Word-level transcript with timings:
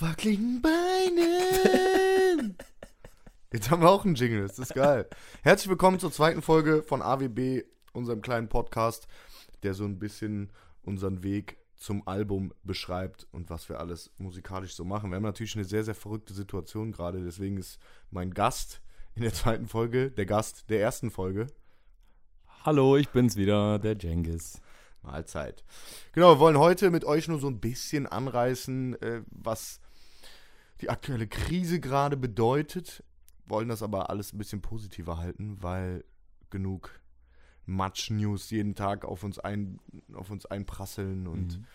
Wackeligen 0.00 0.62
Beinen. 0.62 2.56
Jetzt 3.52 3.70
haben 3.70 3.82
wir 3.82 3.90
auch 3.90 4.06
einen 4.06 4.14
Jingle, 4.14 4.40
das 4.46 4.58
ist 4.58 4.72
geil. 4.72 5.06
Herzlich 5.42 5.68
willkommen 5.68 5.98
zur 5.98 6.10
zweiten 6.10 6.40
Folge 6.40 6.82
von 6.82 7.02
AWB, 7.02 7.64
unserem 7.92 8.22
kleinen 8.22 8.48
Podcast, 8.48 9.08
der 9.62 9.74
so 9.74 9.84
ein 9.84 9.98
bisschen 9.98 10.48
unseren 10.82 11.22
Weg 11.22 11.58
zum 11.76 12.08
Album 12.08 12.54
beschreibt 12.64 13.26
und 13.30 13.50
was 13.50 13.68
wir 13.68 13.78
alles 13.78 14.10
musikalisch 14.16 14.74
so 14.74 14.86
machen. 14.86 15.10
Wir 15.10 15.16
haben 15.16 15.22
natürlich 15.22 15.54
eine 15.56 15.66
sehr, 15.66 15.84
sehr 15.84 15.94
verrückte 15.94 16.32
Situation 16.32 16.92
gerade, 16.92 17.22
deswegen 17.22 17.58
ist 17.58 17.78
mein 18.10 18.32
Gast 18.32 18.80
in 19.14 19.22
der 19.22 19.34
zweiten 19.34 19.68
Folge 19.68 20.10
der 20.10 20.24
Gast 20.24 20.70
der 20.70 20.80
ersten 20.80 21.10
Folge. 21.10 21.46
Hallo, 22.64 22.96
ich 22.96 23.10
bin's 23.10 23.36
wieder, 23.36 23.78
der 23.78 23.98
Jengis. 23.98 24.62
Mahlzeit. 25.02 25.64
Genau, 26.12 26.34
wir 26.34 26.38
wollen 26.40 26.58
heute 26.58 26.90
mit 26.90 27.04
euch 27.04 27.28
nur 27.28 27.38
so 27.38 27.48
ein 27.48 27.58
bisschen 27.58 28.06
anreißen, 28.06 29.00
äh, 29.00 29.22
was 29.30 29.80
die 30.80 30.90
aktuelle 30.90 31.26
Krise 31.26 31.80
gerade 31.80 32.16
bedeutet. 32.16 33.04
Wollen 33.46 33.68
das 33.68 33.82
aber 33.82 34.10
alles 34.10 34.32
ein 34.32 34.38
bisschen 34.38 34.62
positiver 34.62 35.18
halten, 35.18 35.56
weil 35.60 36.04
genug 36.50 37.00
Matsch-News 37.66 38.50
jeden 38.50 38.74
Tag 38.74 39.04
auf 39.04 39.22
uns, 39.22 39.38
ein, 39.38 39.78
auf 40.14 40.30
uns 40.30 40.46
einprasseln 40.46 41.26
und 41.26 41.58
Mhm. 41.58 41.66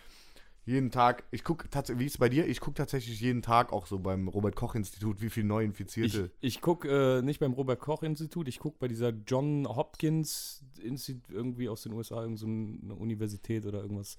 Jeden 0.66 0.90
Tag, 0.90 1.22
ich 1.30 1.44
gucke 1.44 1.70
tatsächlich, 1.70 2.00
wie 2.00 2.06
ist 2.06 2.12
es 2.14 2.18
bei 2.18 2.28
dir? 2.28 2.48
Ich 2.48 2.58
gucke 2.58 2.74
tatsächlich 2.74 3.20
jeden 3.20 3.40
Tag 3.40 3.72
auch 3.72 3.86
so 3.86 4.00
beim 4.00 4.26
Robert-Koch-Institut, 4.26 5.22
wie 5.22 5.30
viele 5.30 5.46
Ich, 5.46 5.48
Neuinfizierte. 5.48 6.32
ich 6.40 6.60
gucke 6.60 7.18
äh, 7.18 7.22
nicht 7.22 7.38
beim 7.38 7.52
Robert-Koch-Institut, 7.52 8.48
ich 8.48 8.58
gucke 8.58 8.76
bei 8.80 8.88
dieser 8.88 9.10
John 9.10 9.68
Hopkins-Institut, 9.68 11.30
irgendwie 11.30 11.68
aus 11.68 11.82
den 11.82 11.92
USA, 11.92 12.20
irgendeine 12.22 12.94
so 12.94 13.00
Universität 13.00 13.64
oder 13.64 13.80
irgendwas. 13.80 14.18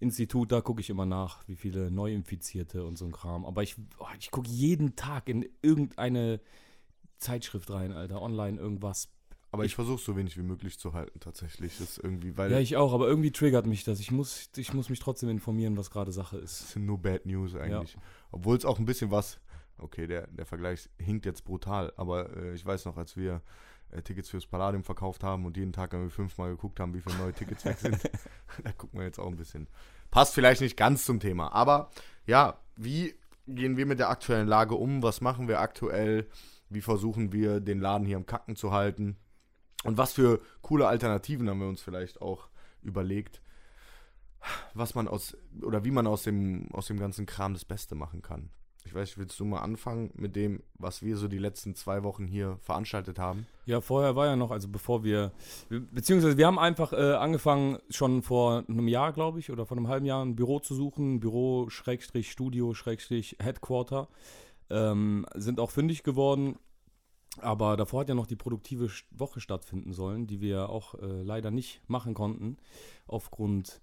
Institut, 0.00 0.50
da 0.50 0.60
gucke 0.60 0.80
ich 0.80 0.90
immer 0.90 1.06
nach, 1.06 1.46
wie 1.46 1.54
viele 1.54 1.92
Neuinfizierte 1.92 2.84
und 2.84 2.98
so 2.98 3.04
ein 3.04 3.12
Kram. 3.12 3.44
Aber 3.44 3.62
ich, 3.62 3.76
oh, 3.98 4.06
ich 4.18 4.32
gucke 4.32 4.48
jeden 4.48 4.96
Tag 4.96 5.28
in 5.28 5.48
irgendeine 5.62 6.40
Zeitschrift 7.18 7.70
rein, 7.70 7.92
Alter, 7.92 8.20
online 8.20 8.58
irgendwas. 8.58 9.08
Aber 9.54 9.64
ich 9.64 9.76
versuche 9.76 10.02
so 10.02 10.16
wenig 10.16 10.36
wie 10.36 10.42
möglich 10.42 10.80
zu 10.80 10.94
halten, 10.94 11.20
tatsächlich. 11.20 11.78
Das 11.78 11.90
ist 11.90 11.98
irgendwie, 11.98 12.36
weil 12.36 12.50
Ja, 12.50 12.58
ich 12.58 12.76
auch, 12.76 12.92
aber 12.92 13.06
irgendwie 13.06 13.30
triggert 13.30 13.66
mich 13.66 13.84
das. 13.84 14.00
Ich 14.00 14.10
muss, 14.10 14.50
ich 14.56 14.74
muss 14.74 14.88
mich 14.90 14.98
trotzdem 14.98 15.28
informieren, 15.28 15.76
was 15.76 15.92
gerade 15.92 16.10
Sache 16.10 16.38
ist. 16.38 16.60
Das 16.60 16.72
sind 16.72 16.86
nur 16.86 16.98
Bad 17.00 17.24
News 17.24 17.54
eigentlich. 17.54 17.96
Obwohl 18.32 18.56
es 18.56 18.64
auch 18.64 18.80
ein 18.80 18.84
bisschen 18.84 19.12
was. 19.12 19.38
Okay, 19.78 20.08
der, 20.08 20.26
der 20.26 20.44
Vergleich 20.44 20.88
hinkt 20.98 21.24
jetzt 21.24 21.44
brutal, 21.44 21.92
aber 21.96 22.36
äh, 22.36 22.54
ich 22.54 22.66
weiß 22.66 22.84
noch, 22.84 22.96
als 22.96 23.16
wir 23.16 23.42
äh, 23.92 24.02
Tickets 24.02 24.28
fürs 24.28 24.46
Palladium 24.46 24.82
verkauft 24.82 25.22
haben 25.22 25.46
und 25.46 25.56
jeden 25.56 25.72
Tag 25.72 25.92
irgendwie 25.92 26.12
fünfmal 26.12 26.50
geguckt 26.50 26.80
haben, 26.80 26.92
wie 26.92 27.00
viele 27.00 27.16
neue 27.18 27.32
Tickets 27.32 27.64
weg 27.64 27.78
sind, 27.78 28.02
da 28.64 28.72
gucken 28.72 28.98
wir 28.98 29.06
jetzt 29.06 29.20
auch 29.20 29.28
ein 29.28 29.36
bisschen. 29.36 29.68
Passt 30.10 30.34
vielleicht 30.34 30.60
nicht 30.60 30.76
ganz 30.76 31.04
zum 31.04 31.20
Thema, 31.20 31.52
aber 31.52 31.90
ja, 32.26 32.58
wie 32.76 33.14
gehen 33.46 33.76
wir 33.76 33.86
mit 33.86 34.00
der 34.00 34.10
aktuellen 34.10 34.48
Lage 34.48 34.74
um? 34.74 35.02
Was 35.02 35.20
machen 35.20 35.46
wir 35.46 35.60
aktuell? 35.60 36.28
Wie 36.70 36.80
versuchen 36.80 37.32
wir, 37.32 37.60
den 37.60 37.78
Laden 37.78 38.06
hier 38.06 38.16
am 38.16 38.26
Kacken 38.26 38.56
zu 38.56 38.72
halten? 38.72 39.16
Und 39.84 39.98
was 39.98 40.12
für 40.12 40.40
coole 40.62 40.88
Alternativen 40.88 41.48
haben 41.48 41.60
wir 41.60 41.68
uns 41.68 41.82
vielleicht 41.82 42.20
auch 42.20 42.48
überlegt? 42.82 43.40
was 44.74 44.94
man 44.94 45.08
aus 45.08 45.36
oder 45.62 45.84
wie 45.84 45.90
man 45.90 46.06
aus 46.06 46.22
dem 46.22 46.68
aus 46.72 46.86
dem 46.86 46.98
ganzen 46.98 47.26
Kram 47.26 47.54
das 47.54 47.64
Beste 47.64 47.94
machen 47.94 48.22
kann. 48.22 48.50
Ich 48.86 48.94
weiß, 48.94 49.16
willst 49.16 49.40
du 49.40 49.46
mal 49.46 49.60
anfangen 49.60 50.10
mit 50.14 50.36
dem, 50.36 50.62
was 50.74 51.02
wir 51.02 51.16
so 51.16 51.26
die 51.26 51.38
letzten 51.38 51.74
zwei 51.74 52.02
Wochen 52.02 52.26
hier 52.26 52.58
veranstaltet 52.60 53.18
haben? 53.18 53.46
Ja, 53.64 53.80
vorher 53.80 54.14
war 54.14 54.26
ja 54.26 54.36
noch, 54.36 54.50
also 54.50 54.68
bevor 54.68 55.02
wir, 55.02 55.32
beziehungsweise 55.70 56.36
wir 56.36 56.46
haben 56.46 56.58
einfach 56.58 56.92
äh, 56.92 57.14
angefangen, 57.14 57.78
schon 57.88 58.22
vor 58.22 58.62
einem 58.68 58.86
Jahr, 58.86 59.14
glaube 59.14 59.38
ich, 59.38 59.50
oder 59.50 59.64
vor 59.64 59.78
einem 59.78 59.88
halben 59.88 60.04
Jahr 60.04 60.22
ein 60.22 60.36
Büro 60.36 60.60
zu 60.60 60.74
suchen, 60.74 61.18
Büro, 61.18 61.70
Schrägstrich, 61.70 62.30
Studio, 62.30 62.74
Schrägstrich, 62.74 63.38
Headquarter, 63.40 64.06
ähm, 64.68 65.24
sind 65.34 65.60
auch 65.60 65.70
fündig 65.70 66.02
geworden, 66.02 66.58
aber 67.40 67.76
davor 67.76 68.00
hat 68.00 68.08
ja 68.08 68.14
noch 68.14 68.26
die 68.26 68.36
produktive 68.36 68.88
Woche 69.10 69.40
stattfinden 69.40 69.92
sollen, 69.92 70.26
die 70.26 70.40
wir 70.40 70.68
auch 70.68 70.94
äh, 70.94 71.22
leider 71.22 71.50
nicht 71.50 71.80
machen 71.88 72.14
konnten, 72.14 72.56
aufgrund 73.06 73.80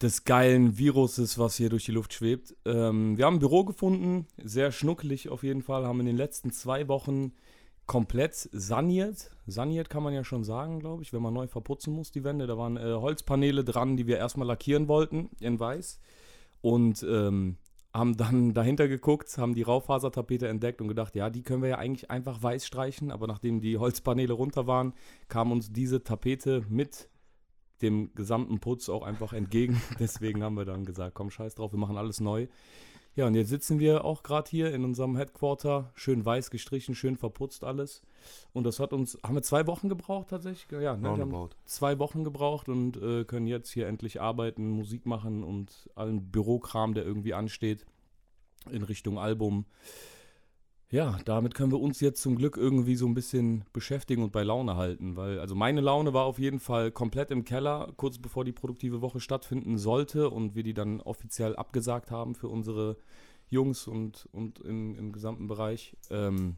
des 0.00 0.24
geilen 0.24 0.78
Viruses, 0.78 1.38
was 1.38 1.56
hier 1.56 1.70
durch 1.70 1.84
die 1.84 1.92
Luft 1.92 2.12
schwebt. 2.12 2.54
Ähm, 2.64 3.16
wir 3.16 3.26
haben 3.26 3.36
ein 3.36 3.40
Büro 3.40 3.64
gefunden, 3.64 4.26
sehr 4.42 4.70
schnuckelig 4.70 5.28
auf 5.28 5.42
jeden 5.42 5.62
Fall, 5.62 5.86
haben 5.86 6.00
in 6.00 6.06
den 6.06 6.16
letzten 6.16 6.52
zwei 6.52 6.86
Wochen 6.88 7.32
komplett 7.86 8.34
saniert. 8.52 9.30
Saniert 9.46 9.90
kann 9.90 10.02
man 10.02 10.14
ja 10.14 10.22
schon 10.22 10.44
sagen, 10.44 10.78
glaube 10.78 11.02
ich, 11.02 11.12
wenn 11.12 11.22
man 11.22 11.34
neu 11.34 11.48
verputzen 11.48 11.92
muss, 11.94 12.12
die 12.12 12.22
Wände. 12.22 12.46
Da 12.46 12.56
waren 12.56 12.76
äh, 12.76 12.92
Holzpaneele 12.92 13.64
dran, 13.64 13.96
die 13.96 14.06
wir 14.06 14.18
erstmal 14.18 14.46
lackieren 14.46 14.86
wollten 14.86 15.30
in 15.40 15.58
weiß. 15.58 15.98
Und 16.60 17.02
ähm, 17.02 17.56
haben 17.98 18.16
dann 18.16 18.54
dahinter 18.54 18.88
geguckt, 18.88 19.36
haben 19.38 19.54
die 19.54 19.62
Raufasertapete 19.62 20.48
entdeckt 20.48 20.80
und 20.80 20.88
gedacht, 20.88 21.14
ja, 21.16 21.28
die 21.30 21.42
können 21.42 21.62
wir 21.62 21.70
ja 21.70 21.78
eigentlich 21.78 22.10
einfach 22.10 22.42
weiß 22.42 22.66
streichen. 22.66 23.10
Aber 23.10 23.26
nachdem 23.26 23.60
die 23.60 23.76
Holzpaneele 23.76 24.32
runter 24.32 24.66
waren, 24.66 24.94
kam 25.28 25.52
uns 25.52 25.72
diese 25.72 26.02
Tapete 26.02 26.64
mit 26.68 27.08
dem 27.82 28.12
gesamten 28.14 28.60
Putz 28.60 28.88
auch 28.88 29.02
einfach 29.02 29.32
entgegen. 29.32 29.80
Deswegen 29.98 30.42
haben 30.42 30.56
wir 30.56 30.64
dann 30.64 30.84
gesagt, 30.84 31.14
komm, 31.14 31.30
scheiß 31.30 31.54
drauf, 31.56 31.72
wir 31.72 31.78
machen 31.78 31.96
alles 31.96 32.20
neu. 32.20 32.48
Ja, 33.18 33.26
und 33.26 33.34
jetzt 33.34 33.48
sitzen 33.48 33.80
wir 33.80 34.04
auch 34.04 34.22
gerade 34.22 34.48
hier 34.48 34.72
in 34.72 34.84
unserem 34.84 35.16
Headquarter, 35.16 35.90
schön 35.96 36.24
weiß 36.24 36.50
gestrichen, 36.50 36.94
schön 36.94 37.16
verputzt 37.16 37.64
alles. 37.64 38.00
Und 38.52 38.62
das 38.62 38.78
hat 38.78 38.92
uns, 38.92 39.18
haben 39.24 39.34
wir 39.34 39.42
zwei 39.42 39.66
Wochen 39.66 39.88
gebraucht 39.88 40.28
tatsächlich? 40.28 40.80
Ja, 40.80 40.96
ne? 40.96 41.02
wir 41.02 41.22
haben 41.22 41.50
zwei 41.64 41.98
Wochen 41.98 42.22
gebraucht 42.22 42.68
und 42.68 42.96
äh, 42.96 43.24
können 43.24 43.48
jetzt 43.48 43.70
hier 43.72 43.88
endlich 43.88 44.20
arbeiten, 44.20 44.70
Musik 44.70 45.04
machen 45.04 45.42
und 45.42 45.90
allen 45.96 46.30
Bürokram, 46.30 46.94
der 46.94 47.04
irgendwie 47.04 47.34
ansteht, 47.34 47.86
in 48.70 48.84
Richtung 48.84 49.18
Album. 49.18 49.66
Ja, 50.90 51.18
damit 51.26 51.54
können 51.54 51.70
wir 51.70 51.80
uns 51.80 52.00
jetzt 52.00 52.22
zum 52.22 52.36
Glück 52.36 52.56
irgendwie 52.56 52.96
so 52.96 53.06
ein 53.06 53.12
bisschen 53.12 53.64
beschäftigen 53.74 54.22
und 54.22 54.32
bei 54.32 54.42
Laune 54.42 54.76
halten, 54.76 55.16
weil 55.16 55.38
also 55.38 55.54
meine 55.54 55.82
Laune 55.82 56.14
war 56.14 56.24
auf 56.24 56.38
jeden 56.38 56.60
Fall 56.60 56.90
komplett 56.90 57.30
im 57.30 57.44
Keller, 57.44 57.92
kurz 57.98 58.16
bevor 58.16 58.46
die 58.46 58.52
produktive 58.52 59.02
Woche 59.02 59.20
stattfinden 59.20 59.76
sollte 59.76 60.30
und 60.30 60.54
wir 60.54 60.62
die 60.62 60.72
dann 60.72 61.02
offiziell 61.02 61.56
abgesagt 61.56 62.10
haben 62.10 62.34
für 62.34 62.48
unsere 62.48 62.96
Jungs 63.50 63.86
und, 63.86 64.30
und 64.32 64.60
im, 64.60 64.96
im 64.96 65.12
gesamten 65.12 65.46
Bereich. 65.46 65.94
Ähm, 66.08 66.56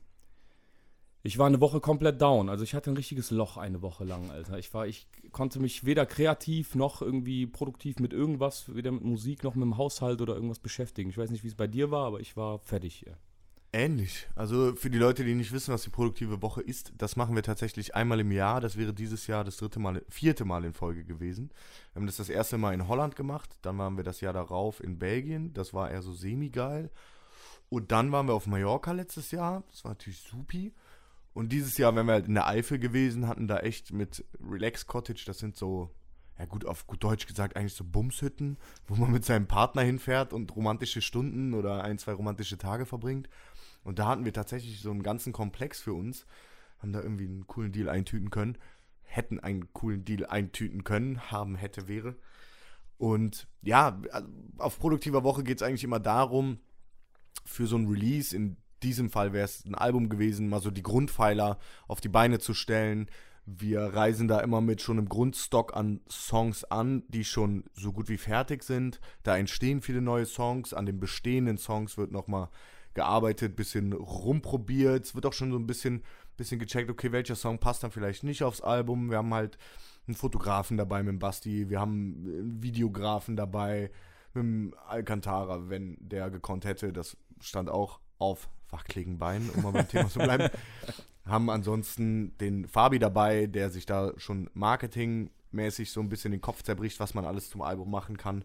ich 1.25 1.37
war 1.37 1.49
eine 1.49 1.61
Woche 1.61 1.81
komplett 1.81 2.23
down. 2.23 2.49
Also 2.49 2.63
ich 2.63 2.75
hatte 2.75 2.91
ein 2.93 2.97
richtiges 2.97 3.33
Loch 3.33 3.57
eine 3.57 3.83
Woche 3.83 4.05
lang, 4.05 4.31
Alter. 4.31 4.61
Ich 4.61 4.73
war, 4.73 4.87
ich 4.87 5.09
konnte 5.33 5.59
mich 5.59 5.85
weder 5.85 6.07
kreativ 6.07 6.77
noch 6.77 7.03
irgendwie 7.03 7.49
produktiv 7.49 7.99
mit 7.99 8.13
irgendwas, 8.13 8.73
weder 8.73 8.93
mit 8.93 9.03
Musik 9.03 9.43
noch 9.43 9.57
mit 9.57 9.65
dem 9.65 9.77
Haushalt 9.77 10.21
oder 10.21 10.35
irgendwas 10.35 10.61
beschäftigen. 10.61 11.11
Ich 11.11 11.19
weiß 11.19 11.31
nicht, 11.31 11.43
wie 11.43 11.49
es 11.49 11.57
bei 11.57 11.67
dir 11.67 11.91
war, 11.91 12.07
aber 12.07 12.21
ich 12.21 12.37
war 12.37 12.61
fertig 12.61 12.95
hier. 12.95 13.19
Ähnlich. 13.73 14.29
Also 14.35 14.75
für 14.75 14.91
die 14.91 14.99
Leute, 14.99 15.25
die 15.25 15.35
nicht 15.35 15.53
wissen, 15.53 15.73
was 15.73 15.83
die 15.83 15.91
produktive 15.91 16.43
Woche 16.43 16.61
ist, 16.61 16.93
das 16.99 17.15
machen 17.15 17.37
wir 17.37 17.45
tatsächlich 17.45 17.95
einmal 17.95 18.19
im 18.19 18.33
Jahr. 18.33 18.61
Das 18.61 18.77
wäre 18.77 18.93
dieses 18.93 19.29
Jahr 19.29 19.45
das 19.45 19.59
dritte 19.59 19.79
Mal, 19.79 20.05
vierte 20.09 20.45
Mal 20.45 20.65
in 20.65 20.73
Folge 20.73 21.05
gewesen. 21.05 21.51
Wir 21.93 22.01
haben 22.01 22.07
das 22.07 22.17
das 22.17 22.31
erste 22.31 22.59
Mal 22.59 22.75
in 22.75 22.89
Holland 22.89 23.15
gemacht, 23.15 23.57
dann 23.63 23.79
waren 23.79 23.97
wir 23.97 24.03
das 24.03 24.21
Jahr 24.21 24.33
darauf 24.33 24.83
in 24.83 24.99
Belgien. 24.99 25.53
Das 25.55 25.73
war 25.73 25.91
eher 25.91 26.03
so 26.03 26.13
semi-geil. 26.13 26.91
Und 27.69 27.93
dann 27.93 28.11
waren 28.11 28.27
wir 28.27 28.35
auf 28.35 28.49
Mallorca 28.49 28.91
letztes 28.91 29.31
Jahr. 29.31 29.63
Das 29.71 29.85
war 29.85 29.93
natürlich 29.93 30.19
supi. 30.19 30.75
Und 31.33 31.53
dieses 31.53 31.79
Jahr 31.79 31.95
wären 31.95 32.07
wir 32.07 32.15
halt 32.15 32.27
in 32.27 32.35
der 32.35 32.49
Eifel 32.49 32.79
gewesen, 32.79 33.29
hatten 33.29 33.47
da 33.47 33.59
echt 33.59 33.93
mit 33.93 34.25
Relax 34.45 34.87
Cottage, 34.87 35.23
das 35.27 35.39
sind 35.39 35.57
so, 35.57 35.91
ja 36.39 36.45
gut, 36.45 36.65
auf 36.65 36.89
gut 36.89 37.05
Deutsch 37.05 37.27
gesagt, 37.27 37.57
eigentlich 37.57 37.75
so 37.75 37.85
Bumshütten, 37.85 38.59
wo 38.89 38.97
man 38.97 39.13
mit 39.13 39.25
seinem 39.25 39.47
Partner 39.47 39.83
hinfährt 39.83 40.33
und 40.33 40.55
romantische 40.57 41.01
Stunden 41.01 41.55
oder 41.55 41.85
ein, 41.85 41.99
zwei 41.99 42.13
romantische 42.13 42.59
Tage 42.59 42.85
verbringt. 42.85 43.29
Und 43.83 43.99
da 43.99 44.07
hatten 44.07 44.25
wir 44.25 44.33
tatsächlich 44.33 44.81
so 44.81 44.91
einen 44.91 45.03
ganzen 45.03 45.33
Komplex 45.33 45.81
für 45.81 45.95
uns, 45.95 46.27
haben 46.79 46.93
da 46.93 47.01
irgendwie 47.01 47.25
einen 47.25 47.47
coolen 47.47 47.73
Deal 47.73 47.89
eintüten 47.89 48.31
können, 48.31 48.59
hätten 49.03 49.41
einen 49.41 49.73
coolen 49.73 50.05
Deal 50.05 50.27
eintüten 50.27 50.85
können, 50.85 51.31
haben, 51.31 51.57
hätte, 51.57 51.89
wäre. 51.89 52.17
Und 52.99 53.49
ja, 53.63 54.01
also 54.11 54.29
auf 54.59 54.79
produktiver 54.79 55.25
Woche 55.25 55.43
geht 55.43 55.61
es 55.61 55.63
eigentlich 55.63 55.85
immer 55.85 56.01
darum, 56.01 56.59
für 57.45 57.67
so 57.67 57.77
ein 57.77 57.89
Release, 57.89 58.37
in 58.37 58.57
diesem 58.83 59.11
Fall 59.11 59.33
wäre 59.33 59.45
es 59.45 59.65
ein 59.65 59.75
Album 59.75 60.09
gewesen, 60.09 60.49
mal 60.49 60.61
so 60.61 60.71
die 60.71 60.83
Grundpfeiler 60.83 61.59
auf 61.87 62.01
die 62.01 62.09
Beine 62.09 62.39
zu 62.39 62.55
stellen. 62.55 63.11
Wir 63.47 63.81
reisen 63.81 64.29
da 64.29 64.41
immer 64.41 64.61
mit 64.61 64.81
schon 64.81 64.99
einem 64.99 65.09
Grundstock 65.09 65.75
an 65.75 66.01
Songs 66.09 66.65
an, 66.65 67.03
die 67.09 67.25
schon 67.25 67.65
so 67.73 67.93
gut 67.93 68.09
wie 68.09 68.19
fertig 68.19 68.63
sind. 68.63 69.01
Da 69.23 69.37
entstehen 69.37 69.81
viele 69.81 70.01
neue 70.01 70.27
Songs. 70.27 70.73
An 70.73 70.87
den 70.87 71.01
bestehenden 71.01 71.59
Songs 71.59 71.97
wird 71.97 72.13
nochmal 72.13 72.49
gearbeitet, 72.95 73.57
bisschen 73.57 73.93
rumprobiert. 73.93 75.05
Es 75.05 75.15
wird 75.15 75.27
auch 75.27 75.33
schon 75.33 75.53
so 75.53 75.59
ein 75.59 75.67
bisschen, 75.67 76.03
bisschen 76.37 76.59
gecheckt, 76.59 76.91
okay, 76.91 77.13
welcher 77.13 77.37
Song 77.37 77.59
passt 77.59 77.83
dann 77.83 77.91
vielleicht 77.91 78.25
nicht 78.25 78.43
aufs 78.43 78.61
Album. 78.61 79.11
Wir 79.11 79.19
haben 79.19 79.33
halt 79.35 79.59
einen 80.07 80.17
Fotografen 80.17 80.77
dabei 80.77 81.03
mit 81.03 81.13
dem 81.13 81.19
Basti, 81.19 81.69
wir 81.71 81.81
haben 81.81 82.25
einen 82.25 82.63
Videografen 82.63 83.37
dabei 83.37 83.91
mit 84.35 84.43
dem 84.43 84.75
Alcantara, 84.87 85.69
wenn 85.69 85.97
der 86.01 86.31
gekonnt 86.31 86.65
hätte. 86.65 86.93
Das 86.93 87.17
stand 87.41 87.71
auch 87.71 88.01
auf 88.19 88.49
wackeligen 88.71 89.19
Beinen, 89.19 89.51
um 89.51 89.63
mal 89.63 89.73
beim 89.73 89.89
Thema 89.89 90.09
zu 90.09 90.19
bleiben. 90.19 90.49
Haben 91.27 91.51
ansonsten 91.51 92.37
den 92.39 92.67
Fabi 92.67 92.99
dabei, 92.99 93.47
der 93.47 93.71
sich 93.71 93.87
da 93.87 94.13
schon 94.17 94.49
marketingmäßig 94.55 95.93
so 95.93 96.01
ein 96.01 96.09
bisschen 96.09 96.33
den 96.33 96.41
Kopf 96.41 96.63
zerbricht, 96.63 96.99
was 96.99 97.15
man 97.15 97.25
alles 97.25 97.51
zum 97.51 97.63
Album 97.63 97.91
machen 97.91 98.17
kann. 98.17 98.45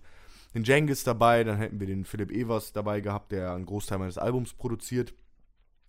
Den 0.55 0.63
Jengis 0.63 1.03
dabei, 1.03 1.43
dann 1.43 1.57
hätten 1.57 1.79
wir 1.79 1.87
den 1.87 2.05
Philipp 2.05 2.31
Evers 2.31 2.71
dabei 2.71 3.01
gehabt, 3.01 3.31
der 3.31 3.53
einen 3.53 3.65
Großteil 3.65 3.99
meines 3.99 4.17
Albums 4.17 4.53
produziert 4.53 5.13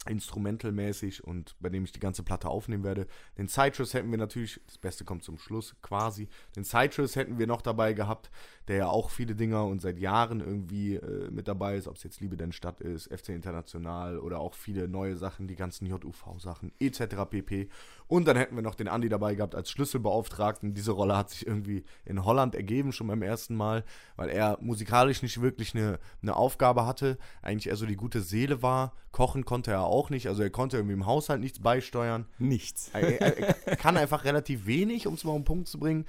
instrumentalmäßig 0.08 1.25
und 1.25 1.56
bei 1.61 1.69
dem 1.69 1.85
ich 1.85 1.93
die 1.93 2.00
ganze 2.00 2.23
Platte 2.23 2.49
aufnehmen 2.49 2.85
werde. 2.85 3.06
Den 3.38 3.49
Citrus 3.49 3.94
hätten 3.94 4.11
wir 4.11 4.19
natürlich, 4.19 4.61
das 4.67 4.79
Beste 4.79 5.05
kommt 5.05 5.23
zum 5.23 5.38
Schluss 5.38 5.76
quasi. 5.82 6.29
Den 6.55 6.64
Citrus 6.64 7.17
hätten 7.17 7.38
wir 7.38 7.47
noch 7.47 7.62
dabei 7.62 7.93
gehabt, 7.93 8.31
der 8.69 8.76
ja 8.76 8.87
auch 8.88 9.11
viele 9.11 9.35
Dinger 9.35 9.64
und 9.64 9.81
seit 9.81 9.99
Jahren 9.99 10.41
irgendwie 10.41 10.97
äh, 10.97 11.31
mit 11.31 11.47
dabei 11.49 11.76
ist, 11.76 11.87
ob 11.87 11.97
es 11.97 12.03
jetzt 12.03 12.20
Liebe 12.20 12.37
denn 12.37 12.53
Stadt 12.53 12.81
ist, 12.81 13.12
FC 13.12 13.31
International 13.31 14.19
oder 14.19 14.41
auch 14.41 14.55
viele 14.55 14.88
neue 14.88 15.17
Sachen, 15.17 15.47
die 15.47 15.55
ganzen 15.55 15.87
JUV-Sachen 15.87 16.73
etc. 16.81 17.17
pp. 17.31 17.69
Und 18.09 18.26
dann 18.26 18.37
hätten 18.37 18.56
wir 18.56 18.62
noch 18.62 18.75
den 18.75 18.88
Andi 18.88 19.09
dabei 19.09 19.35
gehabt 19.35 19.55
als 19.55 19.70
Schlüsselbeauftragten. 19.70 20.75
Diese 20.75 20.93
Rolle 20.93 21.17
hat 21.17 21.31
sich 21.31 21.47
irgendwie 21.47 21.85
in 22.05 22.25
Holland 22.25 22.55
ergeben, 22.55 22.93
schon 22.93 23.06
beim 23.06 23.23
ersten 23.23 23.55
Mal, 23.55 23.85
weil 24.17 24.29
er 24.31 24.59
musikalisch 24.61 25.23
nicht 25.23 25.41
wirklich 25.41 25.75
eine, 25.75 25.99
eine 26.23 26.37
Aufgabe 26.37 26.87
hatte, 26.87 27.19
eigentlich 27.43 27.69
eher 27.69 27.76
so 27.76 27.87
die 27.87 27.97
gute 27.97 28.20
Seele 28.20 28.62
war. 28.62 28.93
Kochen 29.12 29.44
konnte 29.44 29.70
er 29.70 29.85
auch 29.85 29.95
nicht, 30.10 30.28
also 30.28 30.43
er 30.43 30.50
konnte 30.50 30.76
irgendwie 30.76 30.94
im 30.94 31.06
Haushalt 31.06 31.40
nichts 31.40 31.58
beisteuern. 31.60 32.26
Nichts. 32.38 32.90
Er, 32.93 33.20
er, 33.20 33.66
er 33.66 33.76
kann 33.76 33.96
einfach 33.96 34.25
relativ 34.25 34.66
wenig, 34.66 35.06
um 35.06 35.14
es 35.14 35.25
mal 35.25 35.32
auf 35.32 35.38
den 35.38 35.44
Punkt 35.44 35.69
zu 35.69 35.78
bringen, 35.78 36.06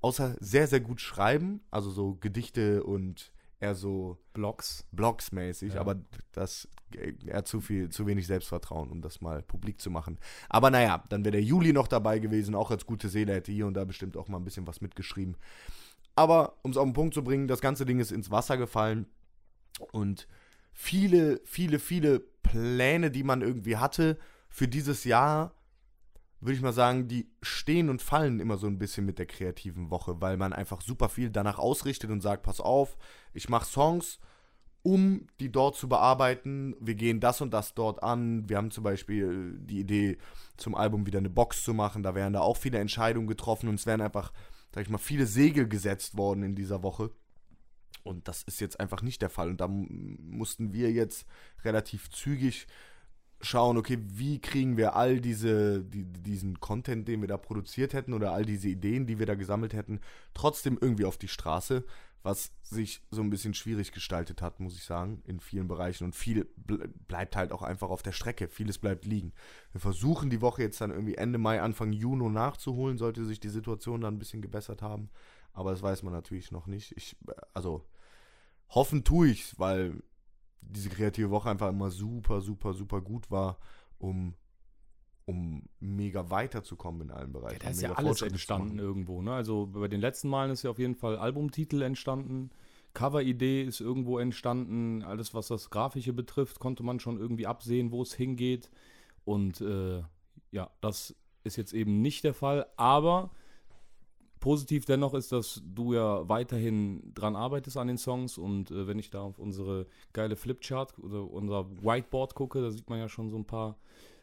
außer 0.00 0.36
sehr, 0.40 0.66
sehr 0.66 0.80
gut 0.80 1.00
schreiben, 1.00 1.60
also 1.70 1.90
so 1.90 2.16
Gedichte 2.20 2.82
und 2.84 3.32
eher 3.60 3.74
so 3.74 4.18
Blogs. 4.32 4.84
Blogs-mäßig, 4.92 5.74
Ja. 5.74 5.80
aber 5.80 5.96
das 6.32 6.68
er 7.26 7.36
hat 7.38 7.46
zu 7.46 7.60
viel, 7.60 7.88
zu 7.90 8.06
wenig 8.08 8.26
Selbstvertrauen, 8.26 8.90
um 8.90 9.00
das 9.00 9.20
mal 9.20 9.42
publik 9.42 9.80
zu 9.80 9.90
machen. 9.90 10.18
Aber 10.48 10.70
naja, 10.70 11.04
dann 11.08 11.24
wäre 11.24 11.32
der 11.32 11.42
Juli 11.42 11.72
noch 11.72 11.86
dabei 11.86 12.18
gewesen, 12.18 12.56
auch 12.56 12.72
als 12.72 12.84
gute 12.84 13.08
Seele 13.08 13.32
hätte 13.34 13.52
hier 13.52 13.68
und 13.68 13.74
da 13.74 13.84
bestimmt 13.84 14.16
auch 14.16 14.26
mal 14.26 14.38
ein 14.38 14.44
bisschen 14.44 14.66
was 14.66 14.80
mitgeschrieben. 14.80 15.36
Aber 16.16 16.56
um 16.62 16.72
es 16.72 16.76
auf 16.76 16.84
den 16.84 16.92
Punkt 16.92 17.14
zu 17.14 17.22
bringen, 17.22 17.46
das 17.46 17.60
ganze 17.60 17.86
Ding 17.86 18.00
ist 18.00 18.10
ins 18.10 18.32
Wasser 18.32 18.56
gefallen 18.56 19.06
und 19.92 20.26
viele, 20.72 21.40
viele, 21.44 21.78
viele 21.78 22.20
Pläne, 22.20 23.10
die 23.10 23.22
man 23.22 23.42
irgendwie 23.42 23.76
hatte 23.76 24.18
für 24.48 24.68
dieses 24.68 25.04
Jahr, 25.04 25.54
würde 26.40 26.54
ich 26.54 26.62
mal 26.62 26.72
sagen, 26.72 27.06
die 27.06 27.30
stehen 27.42 27.90
und 27.90 28.00
fallen 28.02 28.40
immer 28.40 28.56
so 28.56 28.66
ein 28.66 28.78
bisschen 28.78 29.04
mit 29.04 29.18
der 29.18 29.26
kreativen 29.26 29.90
Woche, 29.90 30.20
weil 30.20 30.36
man 30.36 30.52
einfach 30.52 30.80
super 30.80 31.08
viel 31.08 31.30
danach 31.30 31.58
ausrichtet 31.58 32.10
und 32.10 32.22
sagt, 32.22 32.42
pass 32.42 32.60
auf, 32.60 32.96
ich 33.34 33.48
mache 33.48 33.66
Songs, 33.66 34.18
um 34.82 35.26
die 35.38 35.52
dort 35.52 35.76
zu 35.76 35.88
bearbeiten. 35.88 36.74
Wir 36.80 36.94
gehen 36.94 37.20
das 37.20 37.42
und 37.42 37.52
das 37.52 37.74
dort 37.74 38.02
an. 38.02 38.48
Wir 38.48 38.56
haben 38.56 38.70
zum 38.70 38.84
Beispiel 38.84 39.58
die 39.58 39.80
Idee, 39.80 40.18
zum 40.56 40.74
Album 40.74 41.06
wieder 41.06 41.18
eine 41.18 41.30
Box 41.30 41.62
zu 41.62 41.74
machen. 41.74 42.02
Da 42.02 42.14
wären 42.14 42.32
da 42.32 42.40
auch 42.40 42.56
viele 42.56 42.78
Entscheidungen 42.78 43.26
getroffen 43.26 43.68
und 43.68 43.74
es 43.74 43.86
wären 43.86 44.00
einfach, 44.00 44.32
sag 44.74 44.82
ich 44.82 44.90
mal, 44.90 44.98
viele 44.98 45.26
Segel 45.26 45.68
gesetzt 45.68 46.16
worden 46.16 46.42
in 46.42 46.54
dieser 46.54 46.82
Woche. 46.82 47.10
Und 48.10 48.26
das 48.26 48.42
ist 48.42 48.60
jetzt 48.60 48.80
einfach 48.80 49.02
nicht 49.02 49.22
der 49.22 49.30
Fall. 49.30 49.48
Und 49.48 49.60
da 49.60 49.68
mussten 49.68 50.72
wir 50.72 50.90
jetzt 50.90 51.26
relativ 51.64 52.10
zügig 52.10 52.66
schauen, 53.40 53.78
okay, 53.78 53.98
wie 54.02 54.40
kriegen 54.40 54.76
wir 54.76 54.96
all 54.96 55.20
diese, 55.20 55.82
die, 55.84 56.04
diesen 56.04 56.60
Content, 56.60 57.08
den 57.08 57.20
wir 57.20 57.28
da 57.28 57.38
produziert 57.38 57.94
hätten 57.94 58.12
oder 58.12 58.32
all 58.32 58.44
diese 58.44 58.68
Ideen, 58.68 59.06
die 59.06 59.18
wir 59.18 59.26
da 59.26 59.34
gesammelt 59.34 59.72
hätten, 59.72 60.00
trotzdem 60.34 60.76
irgendwie 60.78 61.06
auf 61.06 61.16
die 61.16 61.28
Straße, 61.28 61.84
was 62.22 62.52
sich 62.62 63.00
so 63.10 63.22
ein 63.22 63.30
bisschen 63.30 63.54
schwierig 63.54 63.92
gestaltet 63.92 64.42
hat, 64.42 64.60
muss 64.60 64.76
ich 64.76 64.84
sagen, 64.84 65.22
in 65.24 65.40
vielen 65.40 65.68
Bereichen. 65.68 66.04
Und 66.04 66.14
viel 66.14 66.48
ble 66.56 66.88
bleibt 67.08 67.34
halt 67.36 67.52
auch 67.52 67.62
einfach 67.62 67.88
auf 67.88 68.02
der 68.02 68.12
Strecke. 68.12 68.48
Vieles 68.48 68.78
bleibt 68.78 69.06
liegen. 69.06 69.32
Wir 69.72 69.80
versuchen 69.80 70.28
die 70.28 70.42
Woche 70.42 70.62
jetzt 70.62 70.80
dann 70.80 70.90
irgendwie 70.90 71.14
Ende 71.14 71.38
Mai, 71.38 71.62
Anfang 71.62 71.92
Juni 71.92 72.28
nachzuholen, 72.28 72.98
sollte 72.98 73.24
sich 73.24 73.40
die 73.40 73.48
Situation 73.48 74.02
dann 74.02 74.16
ein 74.16 74.18
bisschen 74.18 74.42
gebessert 74.42 74.82
haben. 74.82 75.08
Aber 75.52 75.70
das 75.70 75.82
weiß 75.82 76.02
man 76.02 76.12
natürlich 76.12 76.52
noch 76.52 76.66
nicht. 76.66 76.92
Ich, 76.96 77.16
also, 77.54 77.86
hoffen 78.70 79.04
tue 79.04 79.28
ich's, 79.28 79.58
weil 79.58 80.02
diese 80.60 80.88
kreative 80.88 81.30
Woche 81.30 81.50
einfach 81.50 81.68
immer 81.68 81.90
super, 81.90 82.40
super, 82.40 82.72
super 82.72 83.00
gut 83.00 83.30
war, 83.30 83.58
um, 83.98 84.34
um 85.24 85.62
mega 85.80 86.30
weiterzukommen 86.30 87.02
in 87.02 87.10
allen 87.10 87.32
Bereichen. 87.32 87.58
Ja, 87.58 87.64
da 87.64 87.70
ist 87.70 87.82
ja 87.82 87.92
alles 87.92 88.22
entstanden 88.22 88.78
irgendwo. 88.78 89.22
Ne? 89.22 89.32
Also 89.32 89.66
bei 89.66 89.88
den 89.88 90.00
letzten 90.00 90.28
Malen 90.28 90.52
ist 90.52 90.62
ja 90.62 90.70
auf 90.70 90.78
jeden 90.78 90.94
Fall 90.94 91.18
Albumtitel 91.18 91.82
entstanden. 91.82 92.50
Coveridee 92.94 93.62
ist 93.62 93.80
irgendwo 93.80 94.18
entstanden. 94.18 95.02
Alles, 95.02 95.34
was 95.34 95.48
das 95.48 95.70
Grafische 95.70 96.12
betrifft, 96.12 96.58
konnte 96.58 96.82
man 96.82 97.00
schon 97.00 97.18
irgendwie 97.18 97.46
absehen, 97.46 97.92
wo 97.92 98.02
es 98.02 98.14
hingeht. 98.14 98.70
Und 99.24 99.60
äh, 99.60 100.02
ja, 100.50 100.70
das 100.80 101.14
ist 101.44 101.56
jetzt 101.56 101.72
eben 101.72 102.02
nicht 102.02 102.24
der 102.24 102.34
Fall. 102.34 102.66
Aber 102.76 103.30
positiv 104.40 104.86
dennoch 104.86 105.14
ist, 105.14 105.32
dass 105.32 105.62
du 105.64 105.94
ja 105.94 106.28
weiterhin 106.28 107.12
dran 107.14 107.36
arbeitest 107.36 107.76
an 107.76 107.86
den 107.86 107.98
Songs. 107.98 108.38
Und 108.38 108.70
äh, 108.70 108.86
wenn 108.86 108.98
ich 108.98 109.10
da 109.10 109.20
auf 109.20 109.38
unsere 109.38 109.86
geile 110.12 110.34
Flipchart 110.34 110.98
oder 110.98 111.30
unser 111.30 111.70
Whiteboard 111.82 112.34
gucke, 112.34 112.60
da 112.60 112.70
sieht 112.70 112.88
man 112.90 112.98
ja 112.98 113.08
schon 113.08 113.30
so 113.30 113.36
ein 113.36 113.44
paar, 113.44 113.76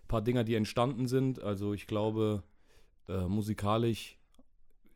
paar 0.08 0.22
Dinger, 0.22 0.44
die 0.44 0.56
entstanden 0.56 1.08
sind. 1.08 1.42
Also 1.42 1.74
ich 1.74 1.88
glaube, 1.88 2.44
äh, 3.08 3.28
musikalisch 3.28 4.18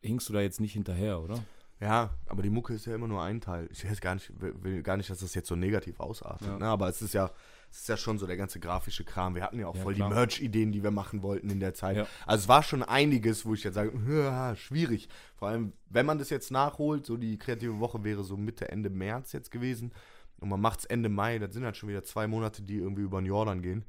hinkst 0.02 0.28
du 0.28 0.32
da 0.32 0.40
jetzt 0.40 0.60
nicht 0.60 0.72
hinterher, 0.72 1.22
oder? 1.22 1.38
Ja, 1.80 2.10
aber 2.26 2.42
die 2.42 2.50
Mucke 2.50 2.74
ist 2.74 2.86
ja 2.86 2.94
immer 2.94 3.08
nur 3.08 3.22
ein 3.22 3.40
Teil. 3.40 3.68
Ich 3.72 3.88
weiß 3.88 4.00
gar 4.00 4.14
nicht, 4.14 4.40
will, 4.40 4.54
will 4.62 4.82
gar 4.82 4.96
nicht, 4.96 5.10
dass 5.10 5.18
das 5.18 5.34
jetzt 5.34 5.48
so 5.48 5.56
negativ 5.56 5.98
ausartet. 5.98 6.46
Ja. 6.46 6.58
Ne? 6.58 6.66
Aber 6.66 6.88
es 6.88 7.02
ist 7.02 7.14
ja, 7.14 7.30
es 7.72 7.80
ist 7.80 7.88
ja 7.88 7.96
schon 7.96 8.18
so 8.18 8.26
der 8.26 8.36
ganze 8.36 8.60
grafische 8.60 9.02
Kram. 9.02 9.34
Wir 9.34 9.42
hatten 9.42 9.58
ja 9.58 9.66
auch 9.66 9.74
Ja, 9.74 9.82
voll 9.82 9.94
klar. 9.94 10.08
die 10.10 10.14
Merch-Ideen, 10.14 10.72
die 10.72 10.82
wir 10.82 10.90
machen 10.90 11.22
wollten 11.22 11.48
in 11.48 11.58
der 11.58 11.72
Zeit. 11.72 11.96
Ja. 11.96 12.06
Also 12.26 12.42
es 12.42 12.48
war 12.48 12.62
schon 12.62 12.82
einiges, 12.82 13.46
wo 13.46 13.54
ich 13.54 13.64
jetzt 13.64 13.74
sage, 13.74 13.92
schwierig. 14.56 15.08
Vor 15.36 15.48
allem, 15.48 15.72
wenn 15.88 16.04
man 16.04 16.18
das 16.18 16.28
jetzt 16.28 16.50
nachholt, 16.50 17.06
so 17.06 17.16
die 17.16 17.38
kreative 17.38 17.80
Woche 17.80 18.04
wäre 18.04 18.24
so 18.24 18.36
Mitte, 18.36 18.68
Ende 18.70 18.90
März 18.90 19.32
jetzt 19.32 19.50
gewesen. 19.50 19.92
Und 20.38 20.50
man 20.50 20.60
macht 20.60 20.80
es 20.80 20.84
Ende 20.84 21.08
Mai, 21.08 21.38
das 21.38 21.54
sind 21.54 21.64
halt 21.64 21.76
schon 21.76 21.88
wieder 21.88 22.04
zwei 22.04 22.26
Monate, 22.26 22.62
die 22.62 22.76
irgendwie 22.76 23.02
über 23.02 23.20
den 23.22 23.26
Jordan 23.26 23.62
gehen. 23.62 23.84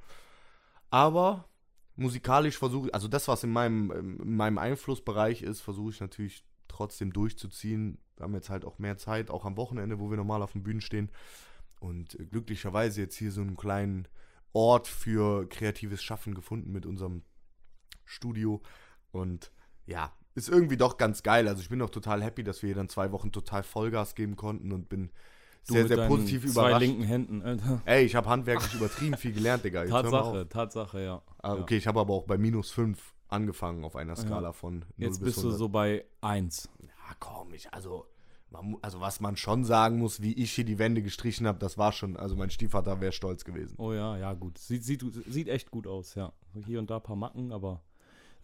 Aber 0.89 1.50
musikalisch 1.95 2.57
versuche 2.57 2.88
ich, 2.88 2.94
also 2.95 3.07
das, 3.07 3.27
was 3.27 3.44
in 3.44 3.51
meinem, 3.51 3.91
in 4.21 4.36
meinem 4.36 4.57
Einflussbereich 4.57 5.41
ist, 5.41 5.62
versuche 5.62 5.91
ich 5.91 6.00
natürlich 6.00 6.45
trotzdem 6.68 7.12
durchzuziehen. 7.12 7.97
Wir 8.15 8.24
haben 8.24 8.33
jetzt 8.33 8.50
halt 8.50 8.65
auch 8.65 8.79
mehr 8.79 8.97
Zeit, 8.97 9.29
auch 9.29 9.45
am 9.45 9.57
Wochenende, 9.57 10.00
wo 10.00 10.09
wir 10.09 10.18
normal 10.18 10.41
auf 10.41 10.53
den 10.53 10.63
Bühnen 10.63 10.81
stehen. 10.81 11.09
Und 11.83 12.18
äh, 12.19 12.25
glücklicherweise 12.25 13.01
jetzt 13.01 13.18
hier 13.18 13.31
so 13.31 13.41
einen 13.41 13.57
kleinen 13.57 14.07
Ort 14.53 14.88
für 14.88 15.47
kreatives 15.50 16.01
Schaffen 16.01 16.33
gefunden 16.33 16.71
mit 16.71 16.85
unserem 16.85 17.24
Studio. 18.06 18.62
Und 19.12 19.51
ja, 19.85 20.13
ist 20.33 20.47
irgendwie 20.47 20.77
doch 20.77 20.97
ganz 20.97 21.24
geil. 21.24 21.47
Also 21.47 21.62
ich 21.62 21.69
bin 21.69 21.81
auch 21.81 21.89
total 21.89 22.24
happy, 22.24 22.44
dass 22.44 22.62
wir 22.62 22.68
hier 22.68 22.75
dann 22.75 22.88
zwei 22.88 23.12
Wochen 23.12 23.31
total 23.33 23.63
Vollgas 23.63 24.15
geben 24.15 24.35
konnten 24.38 24.71
und 24.71 24.88
bin 24.88 25.12
Du 25.65 25.75
sehr, 25.75 25.88
sehr 25.88 26.07
positiv 26.07 26.41
zwei 26.44 26.68
überrascht. 26.68 26.81
linken 26.81 27.03
Händen, 27.03 27.41
Alter. 27.41 27.81
Ey, 27.86 28.03
ich 28.03 28.15
habe 28.15 28.27
handwerklich 28.27 28.74
übertrieben 28.74 29.15
viel 29.15 29.31
gelernt, 29.31 29.63
Digga. 29.63 29.84
Jetzt. 29.84 29.91
Tatsache, 29.91 30.50
Tatsache, 30.50 31.01
ja. 31.01 31.22
Ah, 31.38 31.55
ja. 31.55 31.62
okay, 31.62 31.77
ich 31.77 31.88
habe 31.88 32.01
aber 32.01 32.13
auch 32.13 32.25
bei 32.25 32.38
minus 32.38 32.72
5 32.72 33.00
angefangen 33.29 33.86
auf 33.86 33.96
einer 33.96 34.17
Skala 34.17 34.51
von 34.51 34.79
0 34.79 34.88
Jetzt 34.98 35.19
bis 35.19 35.36
bist 35.36 35.38
du 35.38 35.48
100. 35.48 35.60
so 35.60 35.69
bei 35.69 36.05
1. 36.19 36.69
Ja, 36.81 37.15
komm, 37.19 37.53
ich, 37.53 37.74
also, 37.74 38.05
man, 38.53 38.77
also 38.81 39.01
was 39.01 39.19
man 39.19 39.36
schon 39.36 39.63
sagen 39.65 39.98
muss, 39.98 40.22
wie 40.22 40.33
ich 40.33 40.51
hier 40.51 40.63
die 40.65 40.79
Wände 40.79 41.01
gestrichen 41.01 41.48
habe, 41.48 41.60
das 41.60 41.77
war 41.77 41.91
schon, 41.91 42.15
also 42.17 42.36
mein 42.36 42.50
Stiefvater 42.50 43.01
wäre 43.01 43.12
stolz 43.12 43.43
gewesen. 43.43 43.75
Oh 43.77 43.91
ja, 43.93 44.17
ja, 44.17 44.33
gut. 44.33 44.57
Sieht, 44.57 44.83
sieht, 44.83 45.03
sieht 45.27 45.50
echt 45.50 45.72
gut 45.72 45.88
aus, 45.88 46.15
ja. 46.15 46.31
Hier 46.65 46.79
und 46.79 46.89
da 46.89 46.98
ein 46.98 47.03
paar 47.03 47.15
Macken, 47.15 47.51
aber 47.51 47.81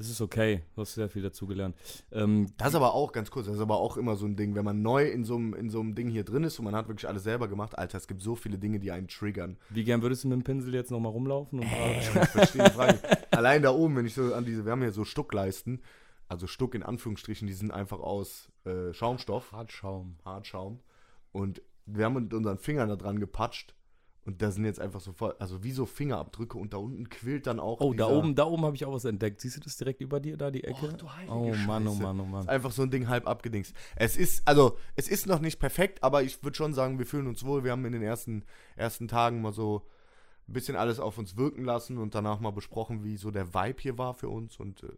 es 0.01 0.09
ist 0.09 0.21
okay. 0.21 0.63
Du 0.75 0.81
hast 0.81 0.93
sehr 0.93 1.09
viel 1.09 1.21
dazu 1.21 1.45
gelernt. 1.45 1.75
Ähm, 2.11 2.47
Das 2.57 2.69
ist 2.69 2.75
aber 2.75 2.93
auch, 2.93 3.11
ganz 3.11 3.29
kurz, 3.31 3.47
das 3.47 3.55
ist 3.55 3.61
aber 3.61 3.77
auch 3.77 3.97
immer 3.97 4.15
so 4.15 4.25
ein 4.25 4.35
Ding, 4.35 4.55
wenn 4.55 4.63
man 4.65 4.81
neu 4.81 5.05
in 5.09 5.25
so 5.25 5.35
einem, 5.35 5.53
in 5.53 5.69
so 5.69 5.79
einem 5.81 5.93
Ding 5.93 6.07
hier 6.09 6.23
drin 6.23 6.43
ist 6.45 6.57
und 6.57 6.65
man 6.65 6.75
hat 6.75 6.87
wirklich 6.87 7.07
alles 7.07 7.23
selber 7.23 7.47
gemacht, 7.47 7.77
Alter, 7.77 7.97
es 7.97 8.07
gibt 8.07 8.21
so 8.21 8.35
viele 8.35 8.57
Dinge, 8.57 8.79
die 8.79 8.91
einen 8.91 9.07
triggern. 9.09 9.57
wie 9.69 9.83
gern 9.83 10.01
würdest 10.01 10.23
du 10.23 10.29
mit 10.29 10.37
dem 10.37 10.43
Pinsel 10.43 10.73
jetzt 10.73 10.89
nochmal 10.89 11.11
rumlaufen? 11.11 11.59
Und 11.59 11.65
Ich 11.99 12.05
verstehe 12.29 12.63
die 12.63 12.71
Frage. 12.71 12.97
Allein 13.31 13.61
da 13.61 13.71
oben, 13.71 13.97
wenn 13.97 14.05
ich 14.05 14.13
so 14.13 14.33
an 14.33 14.45
diese, 14.45 14.63
wir 14.65 14.71
haben 14.71 14.81
hier 14.81 14.91
so 14.93 15.03
Stuckleisten, 15.03 15.81
also 16.29 16.47
Stuck 16.47 16.75
in 16.75 16.83
Anführungsstrichen, 16.83 17.47
die 17.47 17.53
sind 17.53 17.71
einfach 17.71 17.99
aus 17.99 18.49
äh, 18.63 18.93
Schaumstoff. 18.93 19.51
Hartschaum. 19.51 20.15
Hartschaum. 20.23 20.79
Und 21.31 21.61
wir 21.85 22.05
haben 22.05 22.13
mit 22.13 22.33
unseren 22.33 22.57
Fingern 22.57 22.87
da 22.87 22.95
dran 22.95 23.19
gepatscht. 23.19 23.75
Und 24.25 24.43
da 24.43 24.51
sind 24.51 24.63
jetzt 24.63 24.79
einfach 24.79 24.99
so 24.99 25.11
voll, 25.11 25.33
also 25.39 25.63
wie 25.63 25.71
so 25.71 25.87
Fingerabdrücke 25.87 26.57
und 26.57 26.73
da 26.73 26.77
unten 26.77 27.09
quillt 27.09 27.47
dann 27.47 27.59
auch. 27.59 27.79
Oh, 27.79 27.93
da 27.93 28.05
oben, 28.07 28.35
da 28.35 28.43
oben 28.43 28.63
habe 28.63 28.75
ich 28.75 28.85
auch 28.85 28.93
was 28.93 29.05
entdeckt. 29.05 29.41
Siehst 29.41 29.57
du 29.57 29.61
das 29.61 29.77
direkt 29.77 30.01
über 30.01 30.19
dir 30.19 30.37
da, 30.37 30.51
die 30.51 30.65
Ecke? 30.65 30.87
Och, 30.87 30.93
du 30.93 31.11
heilige 31.11 31.33
oh 31.33 31.55
Mann, 31.65 31.87
oh. 31.87 31.95
Mann, 31.95 32.19
oh 32.19 32.25
Mann. 32.25 32.41
Ist 32.41 32.49
einfach 32.49 32.71
so 32.71 32.83
ein 32.83 32.91
Ding 32.91 33.07
halb 33.07 33.27
abgedingst. 33.27 33.73
Es 33.95 34.17
ist, 34.17 34.47
also, 34.47 34.77
es 34.95 35.07
ist 35.07 35.25
noch 35.25 35.39
nicht 35.39 35.57
perfekt, 35.59 36.03
aber 36.03 36.21
ich 36.21 36.43
würde 36.43 36.55
schon 36.55 36.75
sagen, 36.75 36.99
wir 36.99 37.07
fühlen 37.07 37.25
uns 37.25 37.43
wohl. 37.43 37.63
Wir 37.63 37.71
haben 37.71 37.85
in 37.85 37.93
den 37.93 38.03
ersten, 38.03 38.43
ersten 38.75 39.07
Tagen 39.07 39.41
mal 39.41 39.53
so 39.53 39.87
ein 40.47 40.53
bisschen 40.53 40.75
alles 40.75 40.99
auf 40.99 41.17
uns 41.17 41.35
wirken 41.35 41.63
lassen 41.63 41.97
und 41.97 42.13
danach 42.13 42.39
mal 42.39 42.51
besprochen, 42.51 43.03
wie 43.03 43.17
so 43.17 43.31
der 43.31 43.55
Vibe 43.55 43.81
hier 43.81 43.97
war 43.97 44.13
für 44.13 44.29
uns 44.29 44.59
und 44.59 44.83
äh, 44.83 44.89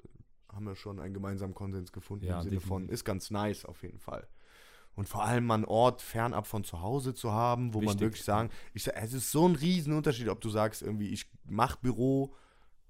haben 0.54 0.66
wir 0.66 0.76
schon 0.76 1.00
einen 1.00 1.14
gemeinsamen 1.14 1.54
Konsens 1.54 1.92
gefunden 1.92 2.26
Ja, 2.26 2.38
im 2.38 2.44
Sinne 2.44 2.60
von, 2.60 2.90
ist 2.90 3.06
ganz 3.06 3.32
nice 3.32 3.66
auf 3.66 3.84
jeden 3.84 4.00
Fall. 4.00 4.28
Und 4.96 5.08
vor 5.08 5.24
allem 5.24 5.46
mal 5.46 5.56
einen 5.56 5.66
Ort 5.66 6.02
fernab 6.02 6.48
von 6.48 6.64
zu 6.64 6.82
Hause 6.82 7.14
zu 7.14 7.32
haben, 7.32 7.74
wo 7.74 7.80
man 7.80 7.90
Wichtig. 7.90 8.02
wirklich 8.02 8.24
sagen, 8.24 8.50
ich, 8.74 8.88
es 8.88 9.14
ist 9.14 9.32
so 9.32 9.48
ein 9.48 9.56
Riesenunterschied, 9.56 10.28
ob 10.28 10.42
du 10.42 10.50
sagst, 10.50 10.82
irgendwie, 10.82 11.10
ich 11.10 11.32
mach 11.46 11.78
Büro 11.78 12.36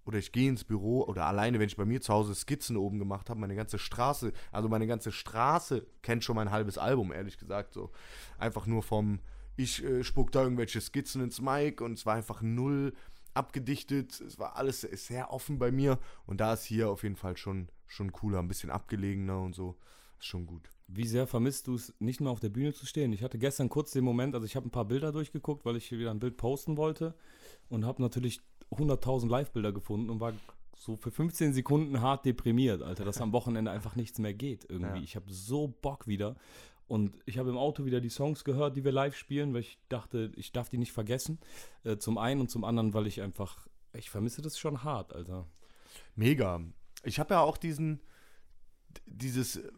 oder 0.05 0.17
ich 0.17 0.31
gehe 0.31 0.49
ins 0.49 0.63
Büro 0.63 1.03
oder 1.03 1.25
alleine, 1.27 1.59
wenn 1.59 1.67
ich 1.67 1.77
bei 1.77 1.85
mir 1.85 2.01
zu 2.01 2.11
Hause 2.11 2.33
Skizzen 2.33 2.75
oben 2.75 2.97
gemacht 2.97 3.29
habe, 3.29 3.39
meine 3.39 3.55
ganze 3.55 3.77
Straße, 3.77 4.33
also 4.51 4.67
meine 4.67 4.87
ganze 4.87 5.11
Straße 5.11 5.85
kennt 6.01 6.23
schon 6.23 6.35
mein 6.35 6.49
halbes 6.49 6.79
Album, 6.79 7.11
ehrlich 7.11 7.37
gesagt. 7.37 7.73
So 7.73 7.91
einfach 8.39 8.65
nur 8.65 8.81
vom, 8.81 9.19
ich 9.55 9.83
äh, 9.83 10.03
spuck 10.03 10.31
da 10.31 10.41
irgendwelche 10.41 10.81
Skizzen 10.81 11.21
ins 11.21 11.39
Mic 11.39 11.81
und 11.83 11.93
es 11.93 12.05
war 12.07 12.15
einfach 12.15 12.41
null 12.41 12.93
abgedichtet. 13.33 14.19
Es 14.21 14.39
war 14.39 14.55
alles 14.55 14.81
sehr 14.81 15.31
offen 15.31 15.59
bei 15.59 15.71
mir 15.71 15.99
und 16.25 16.41
da 16.41 16.53
ist 16.53 16.65
hier 16.65 16.89
auf 16.89 17.03
jeden 17.03 17.15
Fall 17.15 17.37
schon, 17.37 17.69
schon 17.87 18.11
cooler, 18.11 18.39
ein 18.39 18.47
bisschen 18.47 18.69
abgelegener 18.69 19.41
und 19.41 19.53
so. 19.53 19.77
Ist 20.19 20.25
schon 20.25 20.45
gut. 20.45 20.69
Wie 20.87 21.07
sehr 21.07 21.25
vermisst 21.25 21.67
du 21.67 21.75
es, 21.75 21.93
nicht 21.99 22.21
mehr 22.21 22.31
auf 22.31 22.39
der 22.39 22.49
Bühne 22.49 22.73
zu 22.73 22.85
stehen? 22.85 23.13
Ich 23.13 23.23
hatte 23.23 23.37
gestern 23.37 23.69
kurz 23.69 23.91
den 23.91 24.03
Moment, 24.03 24.35
also 24.35 24.45
ich 24.45 24.55
habe 24.55 24.67
ein 24.67 24.71
paar 24.71 24.85
Bilder 24.85 25.11
durchgeguckt, 25.11 25.65
weil 25.65 25.77
ich 25.77 25.87
hier 25.87 25.99
wieder 25.99 26.11
ein 26.11 26.19
Bild 26.19 26.37
posten 26.37 26.77
wollte 26.77 27.15
und 27.69 27.85
habe 27.85 28.01
natürlich 28.01 28.41
100.000 28.71 29.29
Live-Bilder 29.29 29.71
gefunden 29.71 30.09
und 30.09 30.19
war 30.19 30.33
so 30.77 30.95
für 30.95 31.11
15 31.11 31.53
Sekunden 31.53 32.01
hart 32.01 32.25
deprimiert, 32.25 32.81
Alter, 32.81 33.05
dass 33.05 33.21
am 33.21 33.33
Wochenende 33.33 33.71
einfach 33.71 33.95
nichts 33.95 34.19
mehr 34.19 34.33
geht 34.33 34.65
irgendwie. 34.67 34.97
Ja. 34.97 35.03
Ich 35.03 35.15
habe 35.15 35.31
so 35.31 35.67
Bock 35.67 36.07
wieder 36.07 36.35
und 36.91 37.17
ich 37.25 37.37
habe 37.37 37.49
im 37.49 37.57
Auto 37.57 37.85
wieder 37.85 38.01
die 38.01 38.09
Songs 38.09 38.43
gehört, 38.43 38.75
die 38.75 38.83
wir 38.83 38.91
live 38.91 39.15
spielen, 39.15 39.53
weil 39.53 39.61
ich 39.61 39.79
dachte, 39.87 40.29
ich 40.35 40.51
darf 40.51 40.67
die 40.67 40.77
nicht 40.77 40.91
vergessen. 40.91 41.39
Äh, 41.85 41.95
zum 41.95 42.17
einen 42.17 42.41
und 42.41 42.51
zum 42.51 42.65
anderen, 42.65 42.93
weil 42.93 43.07
ich 43.07 43.21
einfach, 43.21 43.65
ich 43.93 44.09
vermisse 44.09 44.41
das 44.41 44.59
schon 44.59 44.83
hart, 44.83 45.15
Alter. 45.15 45.47
Mega. 46.17 46.59
Ich 47.05 47.17
habe 47.17 47.35
ja 47.35 47.39
auch 47.39 47.55
diesen, 47.55 48.01
dieses 49.05 49.55
äh, 49.55 49.71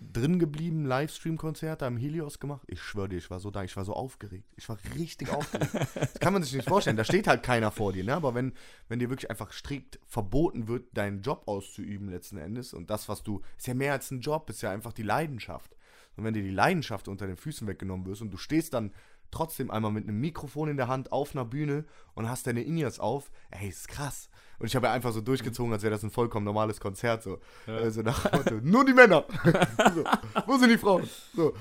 drin 0.00 0.38
geblieben 0.38 0.86
Livestream-Konzert 0.86 1.82
da 1.82 1.88
im 1.88 1.96
Helios 1.96 2.38
gemacht. 2.38 2.62
Ich 2.68 2.80
schwöre 2.80 3.08
dir, 3.08 3.18
ich 3.18 3.28
war 3.28 3.40
so 3.40 3.50
da, 3.50 3.64
ich 3.64 3.76
war 3.76 3.84
so 3.84 3.94
aufgeregt. 3.94 4.52
Ich 4.54 4.68
war 4.68 4.78
richtig 4.94 5.30
aufgeregt. 5.30 5.74
Das 5.96 6.20
kann 6.20 6.32
man 6.32 6.44
sich 6.44 6.52
nicht 6.52 6.68
vorstellen. 6.68 6.96
Da 6.96 7.02
steht 7.02 7.26
halt 7.26 7.42
keiner 7.42 7.72
vor 7.72 7.92
dir, 7.92 8.04
ne? 8.04 8.14
Aber 8.14 8.36
wenn, 8.36 8.52
wenn 8.86 9.00
dir 9.00 9.10
wirklich 9.10 9.32
einfach 9.32 9.50
strikt 9.50 9.98
verboten 10.06 10.68
wird, 10.68 10.96
deinen 10.96 11.22
Job 11.22 11.42
auszuüben 11.46 12.08
letzten 12.08 12.36
Endes 12.36 12.72
und 12.72 12.88
das, 12.88 13.08
was 13.08 13.24
du, 13.24 13.42
ist 13.58 13.66
ja 13.66 13.74
mehr 13.74 13.94
als 13.94 14.12
ein 14.12 14.20
Job, 14.20 14.48
ist 14.48 14.62
ja 14.62 14.70
einfach 14.70 14.92
die 14.92 15.02
Leidenschaft. 15.02 15.74
Und 16.16 16.24
wenn 16.24 16.34
dir 16.34 16.42
die 16.42 16.50
Leidenschaft 16.50 17.08
unter 17.08 17.26
den 17.26 17.36
Füßen 17.36 17.66
weggenommen 17.66 18.06
wird 18.06 18.20
und 18.20 18.30
du 18.30 18.36
stehst 18.36 18.74
dann 18.74 18.92
trotzdem 19.30 19.70
einmal 19.70 19.90
mit 19.90 20.04
einem 20.04 20.20
Mikrofon 20.20 20.68
in 20.68 20.76
der 20.76 20.88
Hand 20.88 21.10
auf 21.10 21.34
einer 21.34 21.44
Bühne 21.44 21.84
und 22.14 22.28
hast 22.28 22.46
deine 22.46 22.62
In-Ears 22.62 23.00
auf, 23.00 23.30
ey, 23.50 23.68
ist 23.68 23.88
krass. 23.88 24.28
Und 24.58 24.66
ich 24.66 24.76
habe 24.76 24.86
ja 24.86 24.92
einfach 24.92 25.12
so 25.12 25.20
durchgezogen, 25.20 25.72
als 25.72 25.82
wäre 25.82 25.90
das 25.90 26.04
ein 26.04 26.10
vollkommen 26.10 26.44
normales 26.44 26.78
Konzert. 26.78 27.22
So, 27.22 27.38
ja. 27.66 27.76
also 27.76 28.02
nach 28.02 28.30
Motto, 28.30 28.60
nur 28.62 28.84
die 28.84 28.92
Männer. 28.92 29.24
so, 29.94 30.04
wo 30.46 30.56
sind 30.58 30.70
die 30.70 30.78
Frauen? 30.78 31.08
So. 31.34 31.54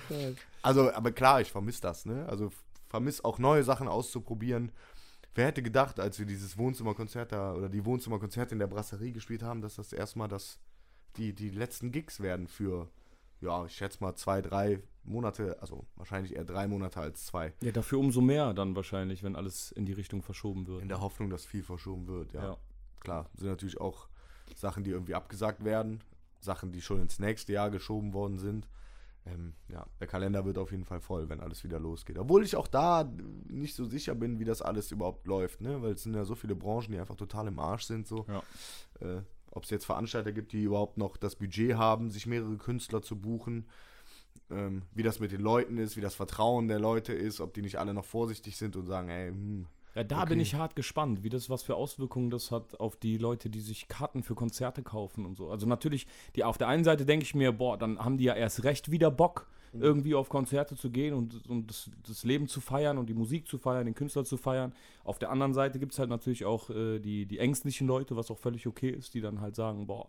Also, 0.62 0.94
aber 0.94 1.12
klar, 1.12 1.42
ich 1.42 1.52
vermisse 1.52 1.82
das, 1.82 2.06
ne? 2.06 2.28
Also 2.28 2.52
vermisse 2.90 3.26
auch 3.26 3.40
neue 3.40 3.64
Sachen 3.64 3.88
auszuprobieren. 3.88 4.72
Wer 5.34 5.48
hätte 5.48 5.64
gedacht, 5.64 6.00
als 6.00 6.20
wir 6.20 6.26
dieses 6.26 6.58
Wohnzimmerkonzert 6.58 7.32
da 7.32 7.54
oder 7.54 7.70
die 7.70 7.86
Wohnzimmerkonzerte 7.86 8.54
in 8.54 8.60
der 8.60 8.68
Brasserie 8.68 9.14
gespielt 9.14 9.44
haben, 9.44 9.62
dass 9.62 9.78
das 9.78 9.94
erstmal 9.94 10.28
das 10.28 10.60
die, 11.16 11.34
die 11.34 11.50
letzten 11.50 11.92
Gigs 11.92 12.20
werden 12.20 12.48
für, 12.48 12.90
ja, 13.42 13.66
ich 13.66 13.76
schätze 13.76 13.98
mal 14.02 14.16
zwei, 14.16 14.42
drei 14.42 14.82
Monate, 15.04 15.60
also 15.62 15.86
wahrscheinlich 15.96 16.36
eher 16.36 16.46
drei 16.46 16.68
Monate 16.68 17.00
als 17.00 17.26
zwei. 17.26 17.54
Ja, 17.62 17.72
dafür 17.72 18.00
umso 18.00 18.22
mehr 18.22 18.54
dann 18.54 18.76
wahrscheinlich, 18.76 19.24
wenn 19.24 19.36
alles 19.36 19.72
in 19.72 19.86
die 19.86 19.94
Richtung 19.94 20.22
verschoben 20.22 20.68
wird. 20.68 20.82
In 20.84 20.88
der 20.88 21.02
Hoffnung, 21.02 21.30
dass 21.30 21.46
viel 21.46 21.64
verschoben 21.64 22.08
wird, 22.08 22.34
ja. 22.34 22.44
ja. 22.44 22.58
Klar, 23.00 23.30
sind 23.36 23.50
natürlich 23.50 23.82
auch 23.82 24.08
Sachen, 24.56 24.84
die 24.84 24.92
irgendwie 24.92 25.16
abgesagt 25.16 25.64
werden, 25.64 26.04
Sachen, 26.40 26.72
die 26.72 26.82
schon 26.82 27.02
ins 27.02 27.20
nächste 27.20 27.54
Jahr 27.54 27.72
geschoben 27.72 28.14
worden 28.14 28.38
sind. 28.38 28.68
Ähm, 29.26 29.54
ja, 29.68 29.86
der 30.00 30.08
Kalender 30.08 30.46
wird 30.46 30.58
auf 30.58 30.72
jeden 30.72 30.86
Fall 30.86 31.00
voll, 31.00 31.30
wenn 31.30 31.40
alles 31.40 31.64
wieder 31.64 31.80
losgeht. 31.80 32.18
Obwohl 32.18 32.44
ich 32.44 32.56
auch 32.56 32.68
da 32.68 33.12
nicht 33.48 33.76
so 33.76 33.86
sicher 33.86 34.16
bin, 34.16 34.40
wie 34.40 34.46
das 34.46 34.64
alles 34.64 34.92
überhaupt 34.92 35.28
läuft, 35.28 35.62
ne? 35.62 35.82
Weil 35.82 35.94
es 35.94 36.04
sind 36.04 36.16
ja 36.16 36.26
so 36.26 36.34
viele 36.34 36.56
Branchen, 36.56 36.92
die 36.92 37.00
einfach 37.00 37.16
total 37.16 37.48
im 37.48 37.60
Arsch 37.60 37.84
sind, 37.84 38.08
so. 38.08 38.26
Ja. 38.28 38.44
Äh, 39.00 39.22
Ob 39.52 39.64
es 39.64 39.70
jetzt 39.70 39.86
Veranstalter 39.86 40.32
gibt, 40.32 40.54
die 40.54 40.64
überhaupt 40.64 40.98
noch 40.98 41.18
das 41.18 41.36
Budget 41.36 41.76
haben, 41.76 42.10
sich 42.10 42.26
mehrere 42.26 42.58
Künstler 42.58 43.02
zu 43.02 43.18
buchen 43.18 43.66
ähm, 44.52 44.84
wie 44.94 45.04
das 45.04 45.20
mit 45.20 45.32
den 45.32 45.42
Leuten 45.42 45.78
ist, 45.78 45.98
wie 45.98 46.02
das 46.02 46.16
Vertrauen 46.16 46.68
der 46.68 46.80
Leute 46.80 47.14
ist, 47.14 47.40
ob 47.40 47.54
die 47.54 47.62
nicht 47.62 47.80
alle 47.80 47.94
noch 47.94 48.06
vorsichtig 48.06 48.58
sind 48.58 48.76
und 48.76 48.86
sagen, 48.86 49.10
ey, 49.10 49.30
hm, 49.30 49.66
ja, 49.96 50.04
da 50.04 50.22
okay. 50.22 50.30
bin 50.30 50.40
ich 50.40 50.56
hart 50.56 50.76
gespannt, 50.76 51.24
wie 51.24 51.30
das, 51.30 51.50
was 51.50 51.64
für 51.64 51.76
Auswirkungen 51.76 52.30
das 52.30 52.52
hat 52.52 52.80
auf 52.80 52.96
die 52.96 53.18
Leute, 53.18 53.50
die 53.50 53.60
sich 53.60 53.90
Karten 53.90 54.24
für 54.24 54.36
Konzerte 54.36 54.84
kaufen 54.84 55.26
und 55.26 55.36
so. 55.36 55.50
Also 55.50 55.68
natürlich, 55.68 56.08
die 56.36 56.46
auf 56.46 56.58
der 56.58 56.70
einen 56.70 56.86
Seite 56.86 57.06
denke 57.06 57.26
ich 57.26 57.36
mir, 57.36 57.52
boah, 57.52 57.78
dann 57.78 58.00
haben 58.00 58.18
die 58.18 58.24
ja 58.24 58.34
erst 58.34 58.64
recht 58.64 58.90
wieder 58.92 59.12
Bock, 59.12 59.50
mhm. 59.74 59.82
irgendwie 59.82 60.16
auf 60.16 60.30
Konzerte 60.30 60.76
zu 60.76 60.90
gehen 60.90 61.14
und, 61.14 61.48
und 61.48 61.70
das, 61.70 61.90
das, 62.08 62.24
Leben 62.24 62.48
zu 62.48 62.62
feiern 62.62 62.98
und 62.98 63.08
die 63.08 63.14
Musik 63.14 63.48
zu 63.48 63.58
feiern, 63.58 63.86
den 63.86 63.96
Künstler 63.96 64.24
zu 64.24 64.38
feiern. 64.38 64.74
Auf 65.04 65.20
der 65.20 65.32
anderen 65.32 65.54
Seite 65.54 65.80
gibt 65.80 65.94
es 65.94 66.00
halt 66.00 66.10
natürlich 66.10 66.46
auch 66.46 66.70
äh, 66.70 67.00
die, 67.00 67.26
die 67.26 67.40
ängstlichen 67.40 67.88
Leute, 67.88 68.16
was 68.16 68.32
auch 68.32 68.38
völlig 68.38 68.68
okay 68.68 68.90
ist, 68.90 69.14
die 69.14 69.22
dann 69.22 69.42
halt 69.42 69.56
sagen, 69.56 69.88
boah, 69.88 70.08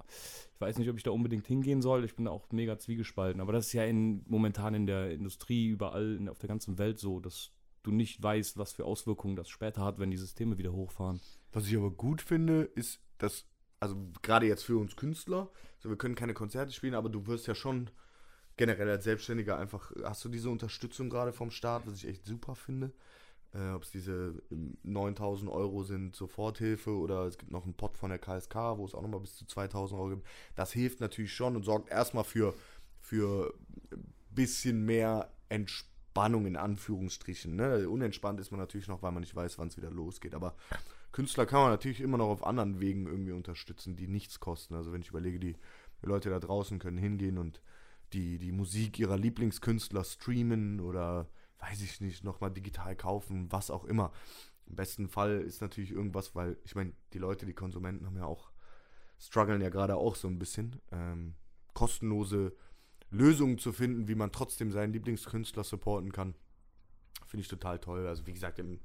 ich 0.54 0.60
weiß 0.60 0.78
nicht, 0.78 0.88
ob 0.90 0.96
ich 0.96 1.02
da 1.02 1.10
unbedingt 1.10 1.46
hingehen 1.46 1.82
soll. 1.82 2.04
Ich 2.04 2.16
bin 2.16 2.26
da 2.26 2.30
auch 2.30 2.50
mega 2.50 2.78
zwiegespalten. 2.78 3.40
Aber 3.40 3.52
das 3.52 3.66
ist 3.66 3.72
ja 3.72 3.84
in, 3.84 4.24
momentan 4.26 4.74
in 4.74 4.86
der 4.86 5.10
Industrie 5.10 5.66
überall 5.66 6.16
in, 6.16 6.28
auf 6.28 6.38
der 6.38 6.48
ganzen 6.48 6.78
Welt 6.78 6.98
so, 6.98 7.20
dass 7.20 7.50
du 7.82 7.90
nicht 7.90 8.22
weißt, 8.22 8.58
was 8.58 8.72
für 8.72 8.84
Auswirkungen 8.84 9.36
das 9.36 9.48
später 9.48 9.84
hat, 9.84 9.98
wenn 9.98 10.10
die 10.10 10.16
Systeme 10.16 10.58
wieder 10.58 10.72
hochfahren. 10.72 11.20
Was 11.52 11.66
ich 11.66 11.76
aber 11.76 11.90
gut 11.90 12.22
finde, 12.22 12.62
ist, 12.62 13.00
dass, 13.18 13.46
also 13.80 13.96
gerade 14.22 14.46
jetzt 14.46 14.62
für 14.62 14.78
uns 14.78 14.96
Künstler, 14.96 15.50
also 15.76 15.88
wir 15.88 15.96
können 15.96 16.14
keine 16.14 16.34
Konzerte 16.34 16.72
spielen, 16.72 16.94
aber 16.94 17.08
du 17.08 17.26
wirst 17.26 17.46
ja 17.46 17.54
schon 17.54 17.90
generell 18.56 18.88
als 18.88 19.04
Selbstständiger 19.04 19.58
einfach, 19.58 19.92
hast 20.04 20.24
du 20.24 20.28
diese 20.28 20.50
Unterstützung 20.50 21.10
gerade 21.10 21.32
vom 21.32 21.50
Staat, 21.50 21.86
was 21.86 21.94
ich 21.96 22.08
echt 22.08 22.24
super 22.24 22.54
finde. 22.54 22.92
Äh, 23.54 23.70
Ob 23.70 23.82
es 23.82 23.90
diese 23.90 24.34
9000 24.82 25.50
ähm, 25.50 25.56
Euro 25.56 25.82
sind, 25.82 26.16
Soforthilfe 26.16 26.90
oder 26.90 27.26
es 27.26 27.38
gibt 27.38 27.50
noch 27.50 27.64
einen 27.64 27.74
Pot 27.74 27.96
von 27.96 28.10
der 28.10 28.18
KSK, 28.18 28.54
wo 28.76 28.84
es 28.84 28.94
auch 28.94 29.02
nochmal 29.02 29.20
bis 29.20 29.36
zu 29.36 29.46
2000 29.46 29.98
Euro 30.00 30.10
gibt. 30.10 30.26
Das 30.54 30.72
hilft 30.72 31.00
natürlich 31.00 31.34
schon 31.34 31.56
und 31.56 31.64
sorgt 31.64 31.90
erstmal 31.90 32.24
für, 32.24 32.54
für 33.00 33.54
ein 33.92 34.04
bisschen 34.30 34.84
mehr 34.84 35.30
Entspannung 35.48 35.92
Spannung 36.12 36.44
in 36.44 36.56
Anführungsstrichen. 36.56 37.56
Ne? 37.56 37.88
Unentspannt 37.88 38.38
ist 38.38 38.50
man 38.50 38.60
natürlich 38.60 38.86
noch, 38.86 39.02
weil 39.02 39.12
man 39.12 39.22
nicht 39.22 39.34
weiß, 39.34 39.58
wann 39.58 39.68
es 39.68 39.78
wieder 39.78 39.90
losgeht. 39.90 40.34
Aber 40.34 40.54
Künstler 41.10 41.46
kann 41.46 41.62
man 41.62 41.70
natürlich 41.70 42.02
immer 42.02 42.18
noch 42.18 42.28
auf 42.28 42.46
anderen 42.46 42.80
Wegen 42.80 43.06
irgendwie 43.06 43.32
unterstützen, 43.32 43.96
die 43.96 44.08
nichts 44.08 44.38
kosten. 44.38 44.74
Also 44.74 44.92
wenn 44.92 45.00
ich 45.00 45.08
überlege, 45.08 45.38
die 45.38 45.56
Leute 46.02 46.28
da 46.28 46.38
draußen 46.38 46.78
können 46.78 46.98
hingehen 46.98 47.38
und 47.38 47.62
die, 48.12 48.38
die 48.38 48.52
Musik 48.52 48.98
ihrer 48.98 49.16
Lieblingskünstler 49.16 50.04
streamen 50.04 50.80
oder 50.80 51.28
weiß 51.58 51.80
ich 51.82 52.00
nicht, 52.00 52.24
nochmal 52.24 52.50
digital 52.50 52.96
kaufen, 52.96 53.50
was 53.50 53.70
auch 53.70 53.84
immer. 53.84 54.12
Im 54.66 54.76
besten 54.76 55.08
Fall 55.08 55.40
ist 55.40 55.60
natürlich 55.60 55.92
irgendwas, 55.92 56.34
weil 56.34 56.56
ich 56.64 56.74
meine, 56.74 56.92
die 57.12 57.18
Leute, 57.18 57.46
die 57.46 57.54
Konsumenten 57.54 58.06
haben 58.06 58.16
ja 58.16 58.24
auch, 58.24 58.50
strugglen 59.18 59.60
ja 59.60 59.68
gerade 59.68 59.96
auch 59.96 60.16
so 60.16 60.28
ein 60.28 60.38
bisschen. 60.38 60.80
Ähm, 60.90 61.34
kostenlose 61.74 62.54
Lösungen 63.10 63.58
zu 63.58 63.72
finden, 63.72 64.08
wie 64.08 64.14
man 64.14 64.32
trotzdem 64.32 64.72
seinen 64.72 64.92
Lieblingskünstler 64.92 65.64
supporten 65.64 66.12
kann. 66.12 66.34
Finde 67.26 67.42
ich 67.42 67.48
total 67.48 67.78
toll. 67.78 68.06
Also 68.06 68.26
wie 68.26 68.32
gesagt, 68.32 68.58
im 68.58 68.80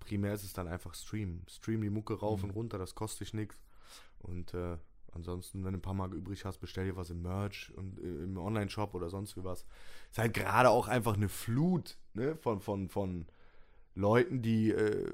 Primär 0.00 0.34
ist 0.34 0.44
es 0.44 0.52
dann 0.52 0.68
einfach 0.68 0.94
Stream. 0.94 1.42
Stream 1.48 1.82
die 1.82 1.90
Mucke 1.90 2.14
rauf 2.14 2.42
mhm. 2.42 2.50
und 2.50 2.54
runter, 2.56 2.78
das 2.78 2.94
kostet 2.94 3.28
dich 3.28 3.34
nichts. 3.34 3.58
Und 4.20 4.54
äh, 4.54 4.78
ansonsten, 5.12 5.64
wenn 5.64 5.72
du 5.72 5.78
ein 5.78 5.82
paar 5.82 5.94
Mark 5.94 6.12
übrig 6.12 6.44
hast, 6.44 6.58
bestell 6.58 6.86
dir 6.86 6.96
was 6.96 7.10
im 7.10 7.22
Merch 7.22 7.72
und 7.76 7.98
äh, 7.98 8.24
im 8.24 8.36
Online-Shop 8.36 8.94
oder 8.94 9.08
sonst 9.08 9.36
wie 9.36 9.44
was. 9.44 9.64
Ist 10.10 10.18
halt 10.18 10.34
gerade 10.34 10.70
auch 10.70 10.88
einfach 10.88 11.14
eine 11.14 11.28
Flut 11.28 11.98
ne, 12.14 12.36
von, 12.36 12.60
von, 12.60 12.88
von 12.88 13.26
Leuten, 13.94 14.42
die 14.42 14.70
äh, 14.70 15.12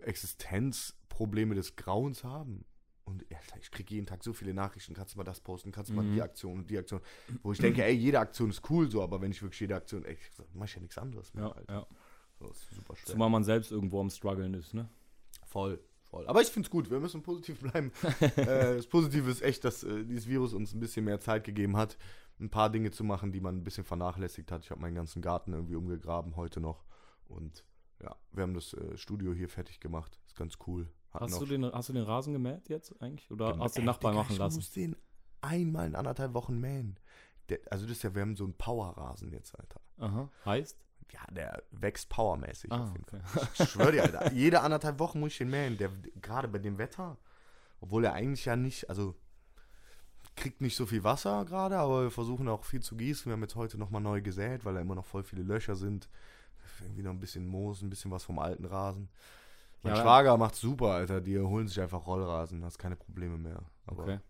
Existenzprobleme 0.00 1.54
des 1.54 1.76
Grauens 1.76 2.24
haben. 2.24 2.64
Und 3.04 3.24
ich 3.60 3.70
kriege 3.72 3.94
jeden 3.94 4.06
Tag 4.06 4.22
so 4.22 4.32
viele 4.32 4.54
Nachrichten, 4.54 4.94
kannst 4.94 5.14
du 5.14 5.18
mal 5.18 5.24
das 5.24 5.40
posten, 5.40 5.72
kannst 5.72 5.90
du 5.90 5.94
mal 5.94 6.04
mhm. 6.04 6.14
die 6.14 6.22
Aktion 6.22 6.60
und 6.60 6.70
die 6.70 6.78
Aktion. 6.78 7.00
Wo 7.42 7.50
ich 7.50 7.58
denke, 7.58 7.84
ey, 7.84 7.92
jede 7.92 8.20
Aktion 8.20 8.50
ist 8.50 8.68
cool 8.70 8.88
so, 8.88 9.02
aber 9.02 9.20
wenn 9.20 9.32
ich 9.32 9.42
wirklich 9.42 9.60
jede 9.60 9.74
Aktion, 9.74 10.04
ey, 10.04 10.16
mach 10.54 10.66
ich 10.66 10.74
ja 10.74 10.80
nichts 10.80 10.96
anderes 10.96 11.34
mehr, 11.34 11.46
ja, 11.46 11.52
Alter. 11.52 11.72
Ja. 11.72 11.86
So, 12.38 12.48
ist 12.48 12.70
super 12.70 12.94
schwer. 12.96 13.12
Zumal 13.12 13.28
man 13.28 13.42
selbst 13.42 13.72
irgendwo 13.72 14.00
am 14.00 14.10
struggeln 14.10 14.54
ist, 14.54 14.74
ne? 14.74 14.88
Voll, 15.44 15.80
voll. 16.10 16.26
Aber 16.26 16.40
ich 16.42 16.48
finde 16.48 16.66
es 16.66 16.70
gut, 16.70 16.90
wir 16.90 17.00
müssen 17.00 17.22
positiv 17.22 17.60
bleiben. 17.72 17.92
äh, 18.20 18.76
das 18.76 18.86
Positive 18.86 19.30
ist 19.30 19.42
echt, 19.42 19.64
dass 19.64 19.82
äh, 19.82 20.04
dieses 20.04 20.26
Virus 20.26 20.52
uns 20.52 20.74
ein 20.74 20.80
bisschen 20.80 21.04
mehr 21.04 21.20
Zeit 21.20 21.44
gegeben 21.44 21.76
hat, 21.76 21.96
ein 22.38 22.50
paar 22.50 22.70
Dinge 22.70 22.90
zu 22.90 23.04
machen, 23.04 23.32
die 23.32 23.40
man 23.40 23.56
ein 23.58 23.64
bisschen 23.64 23.84
vernachlässigt 23.84 24.50
hat. 24.50 24.64
Ich 24.64 24.70
habe 24.70 24.80
meinen 24.80 24.94
ganzen 24.94 25.22
Garten 25.22 25.52
irgendwie 25.52 25.76
umgegraben 25.76 26.36
heute 26.36 26.60
noch 26.60 26.84
und 27.28 27.64
ja, 28.02 28.16
wir 28.32 28.42
haben 28.42 28.54
das 28.54 28.72
äh, 28.74 28.96
Studio 28.96 29.32
hier 29.32 29.48
fertig 29.48 29.80
gemacht. 29.80 30.18
Ist 30.26 30.36
ganz 30.36 30.58
cool. 30.66 30.88
Hast 31.12 31.40
du, 31.40 31.46
den, 31.46 31.64
hast 31.64 31.88
du 31.88 31.92
den 31.92 32.04
Rasen 32.04 32.32
gemäht 32.32 32.68
jetzt 32.68 33.00
eigentlich? 33.02 33.30
Oder 33.30 33.58
hast 33.58 33.76
du 33.76 33.80
den 33.80 33.86
Nachbarn 33.86 34.14
machen 34.14 34.36
lassen? 34.36 34.60
Ich 34.60 34.66
muss 34.66 34.72
den 34.72 34.96
einmal 35.40 35.86
in 35.86 35.96
anderthalb 35.96 36.34
Wochen 36.34 36.58
mähen. 36.60 36.98
Der, 37.48 37.58
also 37.70 37.84
das 37.84 37.96
ist 37.96 38.02
ja, 38.04 38.14
wir 38.14 38.22
haben 38.22 38.36
so 38.36 38.44
einen 38.44 38.54
Powerrasen 38.54 39.32
jetzt, 39.32 39.58
Alter. 39.58 39.80
Aha. 39.98 40.30
Heißt? 40.44 40.78
Ja, 41.12 41.20
der 41.32 41.62
wächst 41.72 42.08
powermäßig 42.08 42.72
ah, 42.72 42.84
auf 42.84 42.92
jeden 42.92 43.04
okay. 43.04 43.20
Fall. 43.24 43.48
Ich 43.58 43.70
schwöre 43.70 43.92
dir, 43.92 44.02
Alter. 44.04 44.32
Jede 44.32 44.60
anderthalb 44.60 44.98
Wochen 44.98 45.20
muss 45.20 45.32
ich 45.32 45.38
den 45.38 45.50
mähen. 45.50 45.76
Der, 45.76 45.90
gerade 46.20 46.48
bei 46.48 46.58
dem 46.58 46.78
Wetter, 46.78 47.16
obwohl 47.80 48.04
er 48.04 48.12
eigentlich 48.12 48.44
ja 48.44 48.56
nicht, 48.56 48.88
also 48.88 49.14
kriegt 50.36 50.60
nicht 50.60 50.76
so 50.76 50.86
viel 50.86 51.04
Wasser 51.04 51.44
gerade, 51.44 51.76
aber 51.78 52.04
wir 52.04 52.10
versuchen 52.10 52.48
auch 52.48 52.64
viel 52.64 52.80
zu 52.80 52.96
gießen. 52.96 53.26
Wir 53.26 53.32
haben 53.32 53.42
jetzt 53.42 53.56
heute 53.56 53.78
nochmal 53.78 54.00
neu 54.00 54.22
gesät, 54.22 54.64
weil 54.64 54.74
da 54.74 54.80
immer 54.80 54.94
noch 54.94 55.04
voll 55.06 55.22
viele 55.22 55.42
Löcher 55.42 55.74
sind. 55.74 56.08
Irgendwie 56.80 57.02
noch 57.02 57.10
ein 57.10 57.20
bisschen 57.20 57.46
Moos, 57.46 57.82
ein 57.82 57.90
bisschen 57.90 58.10
was 58.10 58.24
vom 58.24 58.38
alten 58.38 58.64
Rasen. 58.64 59.08
Mein 59.82 59.94
Ja, 59.94 60.02
Schwager 60.02 60.36
macht 60.36 60.54
super, 60.54 60.92
Alter. 60.92 61.20
Die 61.20 61.38
holen 61.38 61.68
sich 61.68 61.80
einfach 61.80 62.06
Rollrasen, 62.06 62.64
hast 62.64 62.78
keine 62.78 62.96
Probleme 62.96 63.36
mehr. 63.36 63.62
Aber 63.86 64.02
Okay. 64.04 64.20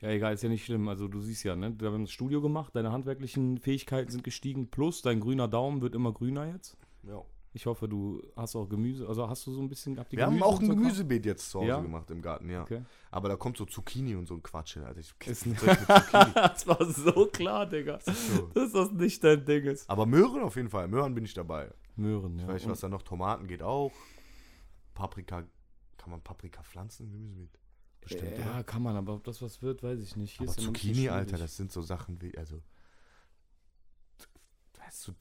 Ja, 0.00 0.10
egal, 0.10 0.34
ist 0.34 0.42
ja 0.42 0.48
nicht 0.48 0.64
schlimm. 0.64 0.88
Also 0.88 1.08
du 1.08 1.20
siehst 1.20 1.42
ja, 1.44 1.56
ne? 1.56 1.74
Wir 1.78 1.90
haben 1.90 2.02
das 2.04 2.12
Studio 2.12 2.40
gemacht, 2.40 2.74
deine 2.76 2.92
handwerklichen 2.92 3.58
Fähigkeiten 3.58 4.10
sind 4.10 4.22
gestiegen, 4.24 4.68
plus 4.70 5.02
dein 5.02 5.18
grüner 5.20 5.48
Daumen 5.48 5.80
wird 5.82 5.94
immer 5.94 6.12
grüner 6.12 6.46
jetzt. 6.52 6.76
ja. 7.02 7.22
Ich 7.54 7.64
hoffe, 7.64 7.88
du 7.88 8.22
hast 8.36 8.54
auch 8.54 8.68
Gemüse. 8.68 9.08
Also 9.08 9.26
hast 9.26 9.44
du 9.46 9.52
so 9.52 9.60
ein 9.62 9.70
bisschen 9.70 9.98
habt 9.98 10.12
ihr 10.12 10.18
Wir 10.18 10.26
haben 10.26 10.32
Gemüse 10.34 10.44
auch 10.46 10.58
und 10.60 10.70
ein 10.70 10.76
Gemüsebeet 10.76 11.24
jetzt 11.26 11.50
zu 11.50 11.58
Hause 11.60 11.68
Ja? 11.68 11.80
gemacht 11.80 12.08
im 12.10 12.20
Garten, 12.20 12.50
ja. 12.50 12.62
Okay. 12.62 12.82
Aber 13.10 13.30
da 13.30 13.36
kommt 13.36 13.56
so 13.56 13.64
Zucchini 13.64 14.14
und 14.14 14.26
so 14.28 14.34
ein 14.34 14.42
Quatsch 14.42 14.74
hin, 14.74 14.84
Alter. 14.84 15.00
Ich, 15.00 15.14
Ist 15.26 15.46
das 16.36 16.66
war 16.68 16.84
so 16.92 17.26
klar, 17.32 17.66
Digga. 17.66 17.98
So. 18.00 18.48
Dass 18.54 18.72
das 18.72 18.92
nicht 18.92 19.24
dein 19.24 19.44
Ding 19.46 19.64
ist. 19.64 19.88
Aber 19.88 20.04
Möhren 20.06 20.42
auf 20.42 20.54
jeden 20.56 20.68
Fall. 20.68 20.86
Möhren 20.88 21.14
bin 21.14 21.24
ich 21.24 21.32
dabei. 21.34 21.72
Möhren, 21.96 22.38
ja. 22.38 22.44
Ich 22.44 22.48
weiß 22.48 22.54
nicht, 22.56 22.66
Und- 22.66 22.72
was 22.72 22.80
da 22.80 22.88
noch. 22.90 23.02
Tomaten 23.02 23.48
geht 23.48 23.62
auch. 23.62 23.92
Paprika. 24.94 25.42
Kann 25.96 26.10
man 26.10 26.20
Paprika 26.20 26.62
pflanzen 26.62 27.06
im 27.06 27.12
Gemüsebeet? 27.12 27.58
Bestimmt, 28.00 28.38
ja, 28.38 28.50
oder? 28.54 28.64
kann 28.64 28.82
man, 28.82 28.96
aber 28.96 29.14
ob 29.14 29.24
das 29.24 29.42
was 29.42 29.60
wird, 29.62 29.82
weiß 29.82 30.00
ich 30.00 30.16
nicht. 30.16 30.38
Hier 30.38 30.48
Aber 30.48 30.56
Zucchini, 30.56 31.08
Alter, 31.08 31.36
das 31.38 31.56
sind 31.56 31.70
so 31.72 31.82
Sachen 31.82 32.20
wie, 32.22 32.36
also. 32.38 32.62
ist 34.88 35.02
so- 35.02 35.12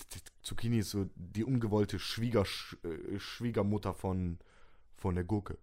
Zucchini 0.42 0.80
ist 0.80 0.92
so 0.92 1.10
die 1.16 1.44
ungewollte 1.44 2.00
Schwieger, 2.00 2.46
äh, 2.84 3.20
Schwiegermutter 3.20 3.94
von, 3.94 4.40
von 4.96 5.16
der 5.16 5.26
Gurke. 5.26 5.58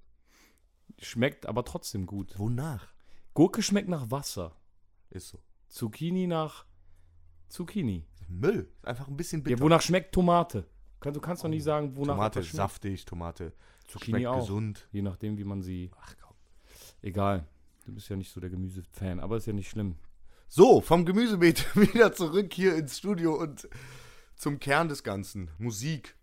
Schmeckt 1.00 1.47
aber 1.47 1.64
trotzdem 1.64 2.04
gut. 2.06 2.38
Wonach? 2.38 2.88
Gurke 3.33 3.62
schmeckt 3.62 3.88
nach 3.88 4.11
Wasser. 4.11 4.54
Ist 5.09 5.28
so. 5.28 5.38
Zucchini 5.68 6.26
nach 6.26 6.66
Zucchini. 7.49 8.04
Müll. 8.28 8.71
Ist 8.76 8.87
einfach 8.87 9.09
ein 9.09 9.16
bisschen 9.16 9.42
bitter. 9.42 9.56
Ja, 9.56 9.62
wonach 9.62 9.80
schmeckt 9.80 10.12
Tomate? 10.14 10.66
Du 11.00 11.21
kannst 11.21 11.44
doch 11.44 11.49
nicht 11.49 11.62
sagen, 11.64 11.97
wonach 11.97 12.14
Tomate 12.14 12.42
saftig, 12.42 13.04
Tomate 13.04 13.52
Zucchini 13.87 14.18
schmeckt 14.18 14.26
auch. 14.26 14.40
gesund. 14.40 14.88
Je 14.92 15.02
nachdem, 15.02 15.37
wie 15.38 15.44
man 15.44 15.62
sie. 15.62 15.90
Ach. 15.99 16.14
Egal. 17.04 17.46
Du 17.84 17.92
bist 17.92 18.08
ja 18.08 18.16
nicht 18.16 18.32
so 18.32 18.40
der 18.40 18.49
Gemüsefan, 18.49 19.20
aber 19.20 19.37
ist 19.37 19.46
ja 19.46 19.52
nicht 19.52 19.68
schlimm. 19.68 19.96
So, 20.49 20.80
vom 20.80 21.04
Gemüsebeet 21.04 21.76
wieder 21.76 22.14
zurück 22.14 22.54
hier 22.54 22.76
ins 22.76 22.96
Studio 22.96 23.34
und 23.34 23.68
zum 24.37 24.58
Kern 24.58 24.88
des 24.88 25.04
Ganzen. 25.04 25.50
Musik. 25.58 26.16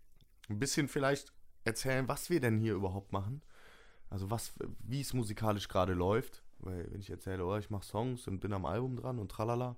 Ein 0.50 0.58
bisschen 0.58 0.88
vielleicht 0.88 1.34
erzählen, 1.66 2.08
was 2.08 2.32
wir 2.32 2.40
denn 2.40 2.58
hier 2.58 2.74
überhaupt 2.74 3.12
machen. 3.12 3.44
Also 4.10 4.32
was, 4.32 4.54
wie 4.80 5.02
es 5.02 5.14
musikalisch 5.14 5.68
gerade 5.68 5.94
läuft. 5.94 6.42
Weil 6.58 6.92
wenn 6.92 7.02
ich 7.02 7.12
erzähle, 7.12 7.46
oh, 7.46 7.58
ich 7.58 7.70
mache 7.70 7.86
Songs 7.86 8.28
und 8.28 8.40
bin 8.40 8.52
am 8.52 8.66
Album 8.66 8.96
dran 8.96 9.20
und 9.20 9.30
tralala, 9.30 9.76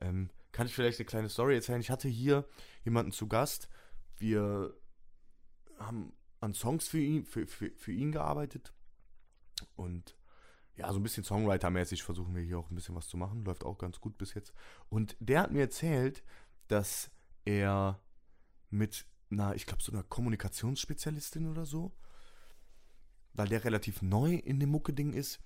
ähm, 0.00 0.30
kann 0.52 0.68
ich 0.68 0.74
vielleicht 0.76 1.00
eine 1.00 1.06
kleine 1.06 1.28
Story 1.28 1.56
erzählen. 1.56 1.80
Ich 1.80 1.90
hatte 1.90 2.06
hier 2.06 2.44
jemanden 2.84 3.10
zu 3.10 3.26
Gast. 3.26 3.68
Wir 4.16 4.72
haben 5.80 6.12
an 6.38 6.54
Songs 6.54 6.86
für 6.86 7.00
ihn, 7.00 7.24
für, 7.24 7.48
für, 7.48 7.72
für 7.72 7.92
ihn 7.92 8.12
gearbeitet. 8.12 8.72
Und 9.74 10.16
ja, 10.76 10.92
so 10.92 10.98
ein 10.98 11.02
bisschen 11.02 11.24
Songwriter-mäßig 11.24 12.02
versuchen 12.02 12.34
wir 12.34 12.42
hier 12.42 12.58
auch 12.58 12.70
ein 12.70 12.74
bisschen 12.74 12.94
was 12.94 13.08
zu 13.08 13.16
machen. 13.16 13.44
Läuft 13.44 13.64
auch 13.64 13.78
ganz 13.78 14.00
gut 14.00 14.18
bis 14.18 14.34
jetzt. 14.34 14.52
Und 14.88 15.16
der 15.20 15.40
hat 15.40 15.52
mir 15.52 15.60
erzählt, 15.60 16.22
dass 16.68 17.10
er 17.44 18.00
mit 18.70 19.06
einer, 19.30 19.54
ich 19.54 19.66
glaube, 19.66 19.82
so 19.82 19.92
einer 19.92 20.02
Kommunikationsspezialistin 20.02 21.48
oder 21.48 21.64
so, 21.64 21.92
weil 23.32 23.48
der 23.48 23.64
relativ 23.64 24.02
neu 24.02 24.34
in 24.34 24.60
dem 24.60 24.70
Mucke-Ding 24.70 25.12
ist 25.12 25.40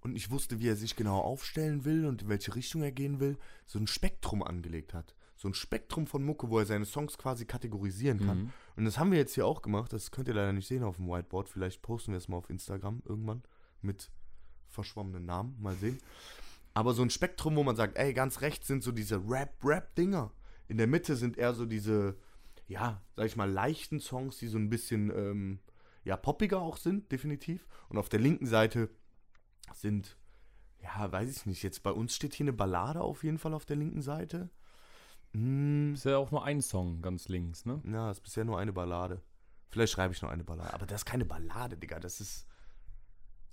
und 0.00 0.12
nicht 0.12 0.30
wusste, 0.30 0.58
wie 0.58 0.68
er 0.68 0.76
sich 0.76 0.96
genau 0.96 1.20
aufstellen 1.20 1.84
will 1.84 2.04
und 2.06 2.22
in 2.22 2.28
welche 2.28 2.54
Richtung 2.54 2.82
er 2.82 2.92
gehen 2.92 3.20
will, 3.20 3.38
so 3.66 3.78
ein 3.78 3.86
Spektrum 3.86 4.42
angelegt 4.42 4.92
hat. 4.92 5.14
So 5.36 5.48
ein 5.48 5.54
Spektrum 5.54 6.06
von 6.06 6.24
Mucke, 6.24 6.48
wo 6.48 6.58
er 6.58 6.66
seine 6.66 6.84
Songs 6.84 7.18
quasi 7.18 7.44
kategorisieren 7.44 8.20
kann. 8.20 8.38
Mhm. 8.38 8.52
Und 8.76 8.84
das 8.84 8.98
haben 8.98 9.10
wir 9.10 9.18
jetzt 9.18 9.34
hier 9.34 9.46
auch 9.46 9.62
gemacht. 9.62 9.92
Das 9.92 10.10
könnt 10.10 10.28
ihr 10.28 10.34
leider 10.34 10.52
nicht 10.52 10.68
sehen 10.68 10.84
auf 10.84 10.96
dem 10.96 11.08
Whiteboard. 11.08 11.48
Vielleicht 11.48 11.82
posten 11.82 12.12
wir 12.12 12.18
es 12.18 12.28
mal 12.28 12.36
auf 12.36 12.50
Instagram 12.50 13.02
irgendwann 13.04 13.42
mit 13.80 14.10
verschwommenen 14.74 15.24
Namen. 15.24 15.56
Mal 15.60 15.74
sehen. 15.76 15.98
Aber 16.74 16.92
so 16.92 17.02
ein 17.02 17.10
Spektrum, 17.10 17.56
wo 17.56 17.62
man 17.62 17.76
sagt, 17.76 17.96
ey, 17.96 18.12
ganz 18.12 18.40
rechts 18.40 18.66
sind 18.66 18.82
so 18.82 18.92
diese 18.92 19.16
Rap-Rap-Dinger. 19.16 20.32
In 20.68 20.76
der 20.76 20.86
Mitte 20.86 21.16
sind 21.16 21.38
eher 21.38 21.54
so 21.54 21.66
diese, 21.66 22.16
ja, 22.66 23.00
sag 23.16 23.26
ich 23.26 23.36
mal, 23.36 23.50
leichten 23.50 24.00
Songs, 24.00 24.38
die 24.38 24.48
so 24.48 24.58
ein 24.58 24.70
bisschen, 24.70 25.10
ähm, 25.10 25.58
ja, 26.04 26.16
poppiger 26.16 26.60
auch 26.60 26.76
sind, 26.76 27.10
definitiv. 27.12 27.66
Und 27.88 27.98
auf 27.98 28.08
der 28.08 28.20
linken 28.20 28.46
Seite 28.46 28.90
sind, 29.72 30.16
ja, 30.82 31.10
weiß 31.10 31.30
ich 31.30 31.46
nicht, 31.46 31.62
jetzt 31.62 31.82
bei 31.82 31.92
uns 31.92 32.14
steht 32.14 32.34
hier 32.34 32.44
eine 32.44 32.52
Ballade 32.52 33.00
auf 33.00 33.24
jeden 33.24 33.38
Fall 33.38 33.54
auf 33.54 33.64
der 33.64 33.76
linken 33.76 34.02
Seite. 34.02 34.50
Hm, 35.32 35.94
Ist 35.94 36.04
ja 36.04 36.18
auch 36.18 36.30
nur 36.30 36.44
ein 36.44 36.60
Song 36.60 37.02
ganz 37.02 37.28
links, 37.28 37.64
ne? 37.66 37.80
ja, 37.90 38.10
ist 38.10 38.20
bisher 38.20 38.44
nur 38.44 38.58
eine 38.58 38.72
Ballade. 38.72 39.22
Vielleicht 39.70 39.92
schreibe 39.92 40.14
ich 40.14 40.22
noch 40.22 40.30
eine 40.30 40.44
Ballade. 40.44 40.72
Aber 40.72 40.86
das 40.86 41.00
ist 41.00 41.04
keine 41.04 41.24
Ballade, 41.24 41.76
Digga. 41.76 41.98
Das 41.98 42.20
ist, 42.20 42.46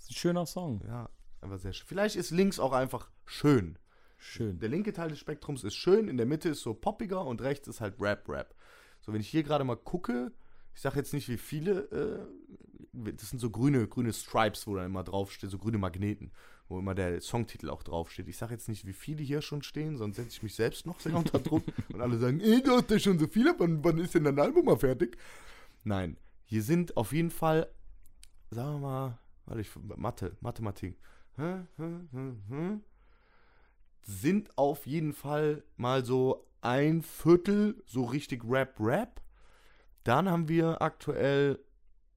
Ist 0.01 0.11
ein 0.11 0.15
schöner 0.15 0.45
Song. 0.45 0.81
ja, 0.87 1.09
einfach 1.41 1.59
sehr 1.59 1.73
schön. 1.73 1.87
Vielleicht 1.87 2.15
ist 2.15 2.31
links 2.31 2.59
auch 2.59 2.73
einfach 2.73 3.09
schön. 3.25 3.77
Schön. 4.17 4.59
Der 4.59 4.69
linke 4.69 4.93
Teil 4.93 5.09
des 5.09 5.19
Spektrums 5.19 5.63
ist 5.63 5.75
schön, 5.75 6.07
in 6.07 6.17
der 6.17 6.27
Mitte 6.27 6.49
ist 6.49 6.61
so 6.61 6.75
poppiger 6.75 7.25
und 7.25 7.41
rechts 7.41 7.67
ist 7.67 7.81
halt 7.81 7.95
Rap-Rap. 7.99 8.53
So, 9.01 9.13
wenn 9.13 9.21
ich 9.21 9.27
hier 9.27 9.41
gerade 9.41 9.63
mal 9.63 9.75
gucke, 9.75 10.31
ich 10.75 10.81
sage 10.81 10.97
jetzt 10.97 11.13
nicht, 11.13 11.27
wie 11.27 11.37
viele, 11.37 11.81
äh, 12.93 13.11
das 13.13 13.29
sind 13.29 13.39
so 13.39 13.49
grüne, 13.49 13.87
grüne 13.87 14.13
Stripes, 14.13 14.67
wo 14.67 14.75
da 14.75 14.85
immer 14.85 15.03
draufsteht, 15.03 15.49
so 15.49 15.57
grüne 15.57 15.79
Magneten, 15.79 16.31
wo 16.69 16.77
immer 16.77 16.93
der 16.93 17.19
Songtitel 17.19 17.69
auch 17.69 17.83
draufsteht. 17.83 18.27
Ich 18.27 18.37
sage 18.37 18.53
jetzt 18.53 18.69
nicht, 18.69 18.85
wie 18.85 18.93
viele 18.93 19.23
hier 19.23 19.41
schon 19.41 19.63
stehen, 19.63 19.97
sonst 19.97 20.17
setze 20.17 20.29
ich 20.29 20.43
mich 20.43 20.55
selbst 20.55 20.85
noch 20.85 20.99
sehr 20.99 21.13
unter 21.15 21.39
Druck 21.39 21.63
und 21.91 22.01
alle 22.01 22.17
sagen, 22.17 22.39
ey, 22.41 22.61
du 22.61 22.71
hast 22.71 22.91
ja 22.91 22.99
schon 22.99 23.17
so 23.17 23.27
viele, 23.27 23.55
wann, 23.57 23.83
wann 23.83 23.97
ist 23.97 24.13
denn 24.13 24.23
dein 24.23 24.39
Album 24.39 24.65
mal 24.65 24.77
fertig? 24.77 25.17
Nein, 25.83 26.17
hier 26.45 26.61
sind 26.61 26.95
auf 26.95 27.11
jeden 27.11 27.31
Fall, 27.31 27.71
sagen 28.51 28.73
wir 28.73 28.87
mal, 28.87 29.19
warte, 29.51 29.61
ich, 29.61 29.69
Mathe, 29.97 30.37
Mathematik. 30.41 30.97
Sind 34.03 34.57
auf 34.57 34.85
jeden 34.87 35.13
Fall 35.13 35.63
mal 35.77 36.03
so 36.05 36.47
ein 36.61 37.01
Viertel 37.01 37.81
so 37.85 38.03
richtig 38.05 38.43
Rap-Rap. 38.47 39.21
Dann 40.03 40.29
haben 40.29 40.47
wir 40.47 40.81
aktuell 40.81 41.59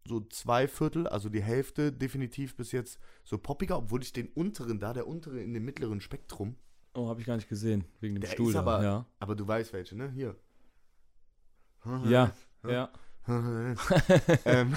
so 0.07 0.21
zwei 0.21 0.69
Viertel, 0.69 1.07
also 1.07 1.29
die 1.29 1.43
Hälfte 1.43 1.93
definitiv 1.93 2.57
bis 2.57 2.73
jetzt 2.73 2.99
so 3.23 3.39
poppiger, 3.39 3.79
obwohl 3.79 4.03
ich 4.03 4.13
den 4.13 4.29
unteren 4.29 4.79
da, 4.79 4.93
der 4.93 5.07
untere 5.07 5.41
in 5.41 5.55
dem 5.55 5.65
mittleren 5.65 6.01
Spektrum, 6.01 6.57
Oh, 6.97 7.09
habe 7.09 7.21
ich 7.21 7.27
gar 7.27 7.35
nicht 7.35 7.49
gesehen. 7.49 7.85
Wegen 8.01 8.15
dem 8.15 8.21
Der 8.21 8.29
Stuhl. 8.29 8.51
ist 8.51 8.57
aber- 8.57 8.81
ja. 8.85 9.05
aber 9.19 9.35
du 9.35 9.49
weißt 9.49 9.73
welche, 9.73 9.97
ne? 9.97 10.13
Hier. 10.13 10.37
Ja, 12.05 12.31
Ja. 12.63 12.71
ja. 12.71 12.89
ähm, 14.45 14.75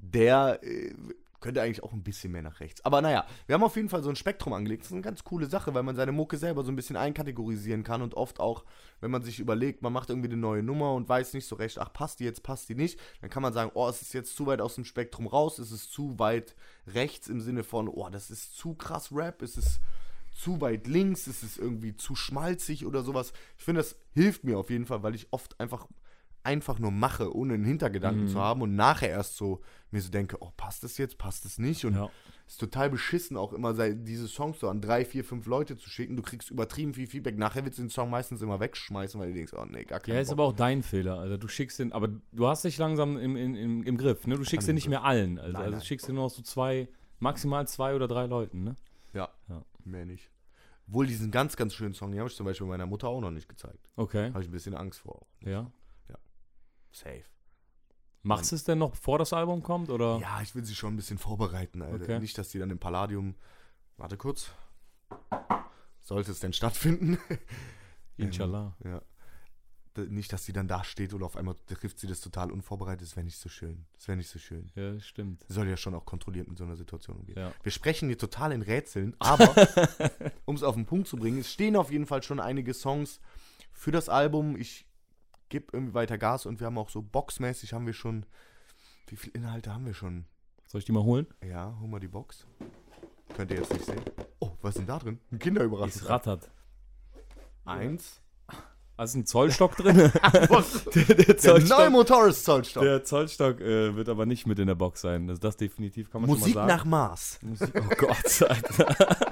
der 0.00 0.60
äh, 0.62 0.94
könnte 1.40 1.62
eigentlich 1.62 1.82
auch 1.82 1.92
ein 1.92 2.02
bisschen 2.02 2.32
mehr 2.32 2.42
nach 2.42 2.60
rechts. 2.60 2.84
Aber 2.84 3.00
naja, 3.00 3.24
wir 3.46 3.54
haben 3.54 3.62
auf 3.62 3.76
jeden 3.76 3.88
Fall 3.88 4.02
so 4.02 4.10
ein 4.10 4.16
Spektrum 4.16 4.52
angelegt. 4.52 4.82
Das 4.82 4.88
ist 4.88 4.92
eine 4.92 5.02
ganz 5.02 5.24
coole 5.24 5.46
Sache, 5.46 5.74
weil 5.74 5.82
man 5.82 5.96
seine 5.96 6.12
Mucke 6.12 6.36
selber 6.36 6.64
so 6.64 6.70
ein 6.70 6.76
bisschen 6.76 6.96
einkategorisieren 6.96 7.82
kann 7.82 8.02
und 8.02 8.14
oft 8.14 8.40
auch, 8.40 8.64
wenn 9.00 9.10
man 9.10 9.22
sich 9.22 9.40
überlegt, 9.40 9.82
man 9.82 9.92
macht 9.92 10.10
irgendwie 10.10 10.28
eine 10.28 10.36
neue 10.36 10.62
Nummer 10.62 10.94
und 10.94 11.08
weiß 11.08 11.32
nicht 11.34 11.46
so 11.46 11.56
recht, 11.56 11.78
ach, 11.78 11.92
passt 11.92 12.20
die 12.20 12.24
jetzt, 12.24 12.42
passt 12.42 12.68
die 12.68 12.74
nicht, 12.74 13.00
dann 13.20 13.30
kann 13.30 13.42
man 13.42 13.52
sagen, 13.52 13.70
oh, 13.74 13.88
es 13.88 14.02
ist 14.02 14.12
jetzt 14.12 14.36
zu 14.36 14.46
weit 14.46 14.60
aus 14.60 14.74
dem 14.74 14.84
Spektrum 14.84 15.26
raus, 15.26 15.58
es 15.58 15.72
ist 15.72 15.92
zu 15.92 16.18
weit 16.18 16.54
rechts 16.86 17.28
im 17.28 17.40
Sinne 17.40 17.64
von, 17.64 17.88
oh, 17.88 18.08
das 18.10 18.30
ist 18.30 18.56
zu 18.56 18.74
krass 18.74 19.10
Rap, 19.12 19.42
es 19.42 19.56
ist 19.56 19.80
zu 20.32 20.60
weit 20.60 20.86
links, 20.86 21.26
es 21.26 21.42
ist 21.42 21.58
irgendwie 21.58 21.96
zu 21.96 22.14
schmalzig 22.14 22.86
oder 22.86 23.02
sowas. 23.02 23.32
Ich 23.58 23.64
finde, 23.64 23.80
das 23.80 23.96
hilft 24.12 24.44
mir 24.44 24.58
auf 24.58 24.70
jeden 24.70 24.86
Fall, 24.86 25.02
weil 25.02 25.14
ich 25.14 25.28
oft 25.32 25.58
einfach 25.58 25.86
einfach 26.42 26.78
nur 26.78 26.90
mache, 26.90 27.34
ohne 27.34 27.54
einen 27.54 27.64
Hintergedanken 27.64 28.24
Mhm. 28.24 28.28
zu 28.28 28.40
haben 28.40 28.62
und 28.62 28.74
nachher 28.74 29.10
erst 29.10 29.36
so 29.36 29.60
mir 29.90 30.00
so 30.00 30.10
denke, 30.10 30.36
oh, 30.40 30.50
passt 30.56 30.84
das 30.84 30.96
jetzt, 30.98 31.18
passt 31.18 31.44
das 31.44 31.58
nicht? 31.58 31.84
Und 31.84 31.94
ja. 31.94 32.08
es 32.46 32.52
ist 32.54 32.60
total 32.60 32.88
beschissen, 32.90 33.36
auch 33.36 33.52
immer 33.52 33.72
diese 33.94 34.28
Songs 34.28 34.60
so 34.60 34.68
an 34.68 34.80
drei, 34.80 35.04
vier, 35.04 35.24
fünf 35.24 35.46
Leute 35.46 35.76
zu 35.76 35.90
schicken. 35.90 36.16
Du 36.16 36.22
kriegst 36.22 36.50
übertrieben 36.50 36.94
viel 36.94 37.06
Feedback. 37.08 37.36
Nachher 37.36 37.64
willst 37.64 37.78
du 37.78 37.82
den 37.82 37.90
Song 37.90 38.08
meistens 38.08 38.40
immer 38.40 38.60
wegschmeißen, 38.60 39.20
weil 39.20 39.28
du 39.28 39.34
denkst, 39.34 39.52
oh 39.54 39.64
nee, 39.68 39.84
gar 39.84 39.98
keinen 40.00 40.14
Ja, 40.14 40.20
ist 40.20 40.28
Bock. 40.28 40.34
aber 40.38 40.44
auch 40.44 40.52
dein 40.52 40.82
Fehler. 40.82 41.18
Also 41.18 41.36
du 41.36 41.48
schickst 41.48 41.78
den, 41.80 41.92
aber 41.92 42.08
du 42.32 42.46
hast 42.46 42.64
dich 42.64 42.78
langsam 42.78 43.18
im, 43.18 43.36
im, 43.36 43.54
im, 43.56 43.82
im 43.82 43.96
Griff, 43.98 44.26
ne? 44.26 44.36
Du 44.36 44.44
schickst 44.44 44.68
den 44.68 44.76
nicht 44.76 44.88
mehr 44.88 45.02
allen. 45.04 45.38
Also, 45.38 45.52
Nein, 45.52 45.62
also 45.62 45.70
nein. 45.72 45.80
du 45.80 45.86
schickst 45.86 46.06
den 46.08 46.14
nur 46.14 46.24
noch 46.24 46.30
so 46.30 46.42
zwei, 46.42 46.88
maximal 47.18 47.66
zwei 47.66 47.94
oder 47.96 48.06
drei 48.08 48.26
Leuten, 48.26 48.62
ne? 48.64 48.76
Ja, 49.12 49.28
Ja. 49.48 49.62
mehr 49.84 50.06
nicht. 50.06 50.30
Wohl 50.86 51.06
diesen 51.06 51.30
ganz, 51.30 51.56
ganz 51.56 51.74
schönen 51.74 51.94
Song, 51.94 52.10
den 52.12 52.18
habe 52.20 52.28
ich 52.30 52.36
zum 52.36 52.46
Beispiel 52.46 52.66
meiner 52.66 52.86
Mutter 52.86 53.08
auch 53.08 53.20
noch 53.20 53.30
nicht 53.30 53.48
gezeigt. 53.48 53.90
Okay. 53.96 54.28
Habe 54.32 54.42
ich 54.42 54.48
ein 54.48 54.52
bisschen 54.52 54.74
Angst 54.74 55.00
vor. 55.00 55.26
Ja. 55.44 55.70
Safe. 56.92 57.24
Machst 58.22 58.52
du 58.52 58.56
es 58.56 58.64
denn 58.64 58.78
noch 58.78 58.90
bevor 58.90 59.18
das 59.18 59.32
Album 59.32 59.62
kommt 59.62 59.88
oder? 59.88 60.18
Ja, 60.20 60.42
ich 60.42 60.54
will 60.54 60.64
sie 60.64 60.74
schon 60.74 60.92
ein 60.92 60.96
bisschen 60.96 61.18
vorbereiten, 61.18 61.80
Alter. 61.82 62.02
Okay. 62.04 62.18
Nicht, 62.20 62.36
dass 62.36 62.50
die 62.50 62.58
dann 62.58 62.70
im 62.70 62.78
Palladium. 62.78 63.34
Warte 63.96 64.16
kurz. 64.18 64.50
Sollte 66.00 66.30
es 66.32 66.40
denn 66.40 66.52
stattfinden? 66.52 67.18
Inshallah. 68.16 68.76
Ja. 68.84 69.00
D- 69.96 70.02
Nicht, 70.08 70.32
dass 70.32 70.44
sie 70.44 70.52
dann 70.52 70.68
da 70.68 70.84
steht 70.84 71.14
und 71.14 71.22
auf 71.22 71.36
einmal 71.36 71.54
trifft 71.66 71.98
sie 71.98 72.06
das 72.06 72.20
total 72.20 72.50
unvorbereitet. 72.52 73.02
Das 73.06 73.16
wäre 73.16 73.24
nicht 73.24 73.38
so 73.38 73.48
schön. 73.48 73.86
Das 73.94 74.06
wäre 74.08 74.16
nicht 74.16 74.28
so 74.28 74.38
schön. 74.38 74.70
Ja, 74.74 74.98
stimmt. 75.00 75.44
Sie 75.48 75.54
soll 75.54 75.68
ja 75.68 75.76
schon 75.76 75.94
auch 75.94 76.04
kontrolliert 76.04 76.46
mit 76.48 76.58
so 76.58 76.64
einer 76.64 76.76
Situation 76.76 77.16
umgehen. 77.18 77.38
Ja. 77.38 77.52
Wir 77.62 77.72
sprechen 77.72 78.08
hier 78.08 78.18
total 78.18 78.52
in 78.52 78.62
Rätseln, 78.62 79.16
aber 79.18 79.54
um 80.44 80.54
es 80.56 80.62
auf 80.62 80.74
den 80.74 80.86
Punkt 80.86 81.08
zu 81.08 81.16
bringen, 81.16 81.38
es 81.40 81.50
stehen 81.50 81.74
auf 81.76 81.90
jeden 81.90 82.06
Fall 82.06 82.22
schon 82.22 82.38
einige 82.40 82.74
Songs 82.74 83.20
für 83.72 83.90
das 83.92 84.08
Album. 84.08 84.56
Ich 84.56 84.86
gebe 85.50 85.66
irgendwie 85.72 85.92
weiter 85.94 86.16
Gas 86.16 86.46
und 86.46 86.58
wir 86.60 86.66
haben 86.66 86.78
auch 86.78 86.88
so 86.88 87.02
boxmäßig 87.02 87.74
haben 87.74 87.84
wir 87.86 87.92
schon 87.92 88.24
Wie 89.08 89.16
viele 89.16 89.34
Inhalte 89.34 89.74
haben 89.74 89.84
wir 89.84 89.94
schon? 89.94 90.24
Soll 90.66 90.78
ich 90.78 90.84
die 90.86 90.92
mal 90.92 91.02
holen? 91.02 91.26
Ja, 91.46 91.76
hol 91.80 91.88
mal 91.88 92.00
die 92.00 92.08
Box. 92.08 92.46
Könnt 93.36 93.50
ihr 93.50 93.58
jetzt 93.58 93.72
nicht 93.72 93.84
sehen. 93.84 94.00
Oh, 94.38 94.50
was 94.62 94.70
ist 94.70 94.78
denn 94.78 94.86
da 94.86 94.98
drin? 94.98 95.18
Ein 95.30 95.36
Es 95.36 95.40
Kinderüberraschung. 95.42 96.06
rattert. 96.06 96.50
Eins. 97.64 98.20
Da 98.96 99.04
ist 99.04 99.14
ein 99.14 99.24
Zollstock 99.24 99.76
drin. 99.76 99.96
der, 99.96 100.12
der 100.12 101.34
Der 101.34 101.58
neue 101.60 102.04
Zollstock, 102.04 102.34
Zollstock. 102.34 102.82
der 102.82 103.02
Zollstock 103.04 103.60
äh, 103.60 103.96
wird 103.96 104.08
aber 104.10 104.26
nicht 104.26 104.46
mit 104.46 104.58
in 104.58 104.66
der 104.66 104.74
Box 104.74 105.00
sein. 105.00 105.26
Das, 105.26 105.40
das 105.40 105.56
definitiv 105.56 106.10
kann 106.10 106.20
man 106.20 106.28
Musik 106.30 106.52
schon 106.52 106.62
mal 106.62 106.66
nach 106.66 106.78
sagen. 106.80 106.90
Maß. 106.90 107.38
Musik 107.42 107.70
Oh 107.76 107.94
Gott, 107.96 108.42
Alter. 108.42 109.16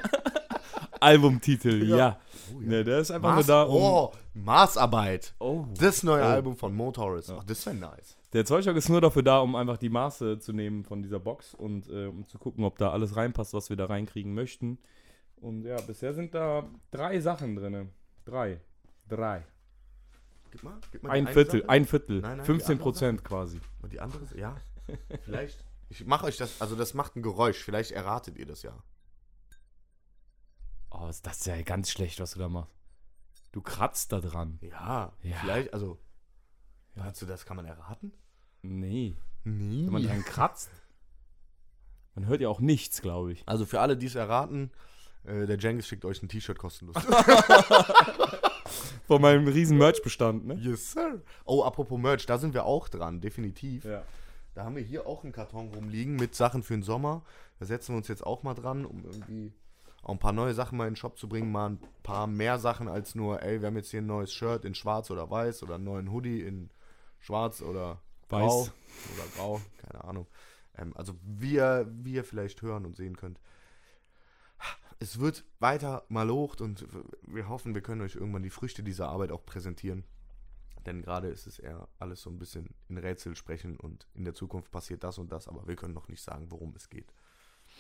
Albumtitel, 1.01 1.85
ja. 1.85 1.97
Ja. 1.97 2.21
Oh, 2.55 2.61
Ne, 2.61 2.85
der 2.85 2.99
ist 3.01 3.11
einfach 3.11 3.37
Maß, 3.37 3.47
nur 3.47 3.57
da, 3.57 3.63
um. 3.65 3.75
oh, 3.83 4.13
Maßarbeit. 4.35 5.35
Oh. 5.39 5.65
Das 5.79 6.03
neue 6.03 6.23
Oh. 6.23 6.27
Album 6.27 6.57
von 6.57 6.75
Motoris. 6.75 7.31
Ach, 7.31 7.45
das 7.45 7.65
wäre 7.67 7.77
nice. 7.77 8.17
Der 8.33 8.45
Zollstock 8.45 8.77
ist 8.77 8.89
nur 8.89 9.01
dafür 9.01 9.23
da, 9.23 9.39
um 9.41 9.57
einfach 9.57 9.79
die 9.79 9.89
Maße 9.89 10.39
zu 10.39 10.53
nehmen 10.53 10.85
von 10.85 11.03
dieser 11.03 11.19
Box 11.19 11.55
und 11.55 11.89
äh, 11.89 12.07
um 12.07 12.27
zu 12.27 12.39
gucken, 12.39 12.65
ob 12.65 12.77
da 12.79 12.91
alles 12.91 13.17
reinpasst, 13.17 13.55
was 13.55 13.71
wir 13.71 13.77
da 13.77 13.87
reinkriegen 13.87 14.35
möchten. 14.35 14.79
Und 15.41 15.65
ja, 15.65 15.81
bisher 15.81 16.13
sind 16.15 16.35
da 16.35 16.65
drei 16.91 17.21
Sachen 17.21 17.57
drin. 17.57 17.91
Drei. 18.25 18.61
Drei. 19.09 19.45
Gib 20.51 20.63
mal, 20.63 20.75
gib 20.93 21.03
mal 21.03 21.11
Ein 21.11 21.27
Viertel, 21.29 21.61
Sache. 21.61 21.71
ein 21.71 21.85
Viertel. 21.87 22.21
Nein, 22.21 22.31
nein, 22.39 22.39
die 22.41 22.45
15 22.47 22.73
andere 22.73 22.83
Prozent 22.83 23.25
quasi. 23.25 23.61
Und 23.83 23.93
die 23.93 24.01
andere, 24.01 24.23
ja. 24.37 24.57
Vielleicht. 25.23 25.65
Ich 25.91 26.05
mache 26.07 26.27
euch 26.27 26.37
das, 26.37 26.61
also 26.61 26.77
das 26.77 26.93
macht 26.95 27.17
ein 27.17 27.23
Geräusch. 27.23 27.63
Vielleicht 27.63 27.93
erratet 27.93 28.37
ihr 28.37 28.47
das 28.47 28.63
ja. 28.63 28.73
Oh, 30.91 31.07
ist 31.09 31.27
das 31.27 31.45
ja 31.45 31.61
ganz 31.63 31.91
schlecht, 31.91 32.21
was 32.21 32.33
du 32.33 32.39
da 32.39 32.49
machst. 32.49 32.73
Du 33.53 33.61
kratzt 33.61 34.13
da 34.13 34.21
dran. 34.21 34.59
Ja, 34.63 35.13
Ja. 35.23 35.37
vielleicht, 35.41 35.73
also. 35.75 35.99
Meinst 36.95 37.21
du, 37.23 37.27
das 37.27 37.45
kann 37.47 37.57
man 37.57 37.67
erraten? 37.67 38.13
Nee. 38.63 39.17
Nie. 39.45 39.85
Wenn 39.87 39.93
man 39.93 40.03
dran 40.03 40.25
kratzt, 40.25 40.71
man 42.15 42.27
hört 42.27 42.41
ja 42.41 42.49
auch 42.49 42.61
nichts, 42.61 43.03
glaube 43.03 43.33
ich. 43.33 43.43
Also 43.47 43.67
für 43.67 43.81
alle, 43.81 43.97
die 43.97 44.07
es 44.07 44.15
erraten, 44.17 44.73
äh, 45.25 45.47
der 45.47 45.59
Jengis 45.59 45.87
schickt 45.87 46.05
euch 46.05 46.23
ein 46.23 46.29
T-Shirt 46.29 46.59
kostenlos. 46.59 46.97
Von 49.07 49.23
meinem 49.23 49.47
riesen 49.49 49.79
Merch-Bestand, 49.79 50.47
ne? 50.47 50.55
yes, 50.55 50.93
sir. 50.93 51.23
Oh, 51.45 51.63
apropos 51.63 51.99
Merch, 51.99 52.27
da 52.27 52.37
sind 52.37 52.53
wir 52.53 52.65
auch 52.67 52.89
dran, 52.89 53.21
definitiv. 53.21 53.85
Ja. 53.85 54.03
Da 54.55 54.65
haben 54.65 54.77
wir 54.77 54.83
hier 54.83 55.07
auch 55.07 55.23
einen 55.25 55.33
Karton 55.33 55.73
rumliegen 55.73 56.17
mit 56.17 56.35
Sachen 56.35 56.63
für 56.63 56.75
den 56.75 56.83
Sommer. 56.83 57.23
Da 57.59 57.67
setzen 57.67 57.93
wir 57.95 57.99
uns 57.99 58.09
jetzt 58.09 58.27
auch 58.27 58.43
mal 58.43 58.55
dran, 58.55 58.85
um 58.85 59.05
irgendwie 59.05 59.55
auch 60.03 60.13
ein 60.13 60.19
paar 60.19 60.33
neue 60.33 60.55
Sachen 60.55 60.79
mal 60.79 60.87
in 60.87 60.95
den 60.95 60.97
Shop 60.97 61.19
zu 61.19 61.29
bringen. 61.29 61.51
Mal 61.51 61.71
ein 61.71 61.81
paar 62.03 62.27
mehr 62.27 62.59
Sachen 62.59 62.89
als 62.89 63.15
nur, 63.15 63.43
ey, 63.43 63.61
wir 63.61 63.67
haben 63.67 63.77
jetzt 63.77 63.91
hier 63.91 64.01
ein 64.01 64.07
neues 64.07 64.33
Shirt 64.33 64.65
in 64.65 64.75
schwarz 64.75 65.11
oder 65.11 65.31
weiß 65.31 65.63
oder 65.63 65.75
einen 65.77 65.85
neuen 65.85 66.13
Hoodie 66.13 66.43
in 66.43 66.71
schwarz 67.19 67.63
oder 67.63 68.01
grau 68.29 68.63
Weiß. 68.63 68.73
oder 69.15 69.25
grau, 69.37 69.61
keine 69.79 70.05
Ahnung. 70.05 70.27
Ähm, 70.77 70.93
also 70.97 71.15
wie 71.23 71.55
ihr, 71.55 71.91
wie 71.91 72.15
ihr 72.15 72.25
vielleicht 72.25 72.63
hören 72.63 72.87
und 72.87 72.97
sehen 72.97 73.17
könnt. 73.17 73.41
Es 75.01 75.21
wird 75.21 75.45
weiter 75.61 76.05
malocht 76.09 76.61
und 76.61 76.87
wir 77.23 77.49
hoffen, 77.49 77.75
wir 77.75 77.83
können 77.83 78.01
euch 78.01 78.17
irgendwann 78.17 78.43
die 78.43 78.51
Früchte 78.51 78.83
dieser 78.83 79.09
Arbeit 79.09 79.31
auch 79.31 79.47
präsentieren. 79.47 80.05
Denn 80.87 81.03
gerade 81.03 81.29
ist 81.29 81.47
es 81.47 81.59
eher 81.59 81.89
alles 81.99 82.23
so 82.23 82.31
ein 82.31 82.39
bisschen 82.39 82.75
in 82.89 82.99
Rätsel 82.99 83.37
sprechen 83.37 83.77
und 83.77 84.09
in 84.15 84.25
der 84.25 84.35
Zukunft 84.35 84.73
passiert 84.73 85.05
das 85.05 85.19
und 85.19 85.31
das, 85.31 85.47
aber 85.47 85.69
wir 85.69 85.77
können 85.77 85.95
noch 85.95 86.09
nicht 86.09 86.23
sagen, 86.23 86.51
worum 86.51 86.75
es 86.75 86.89
geht. 86.89 87.13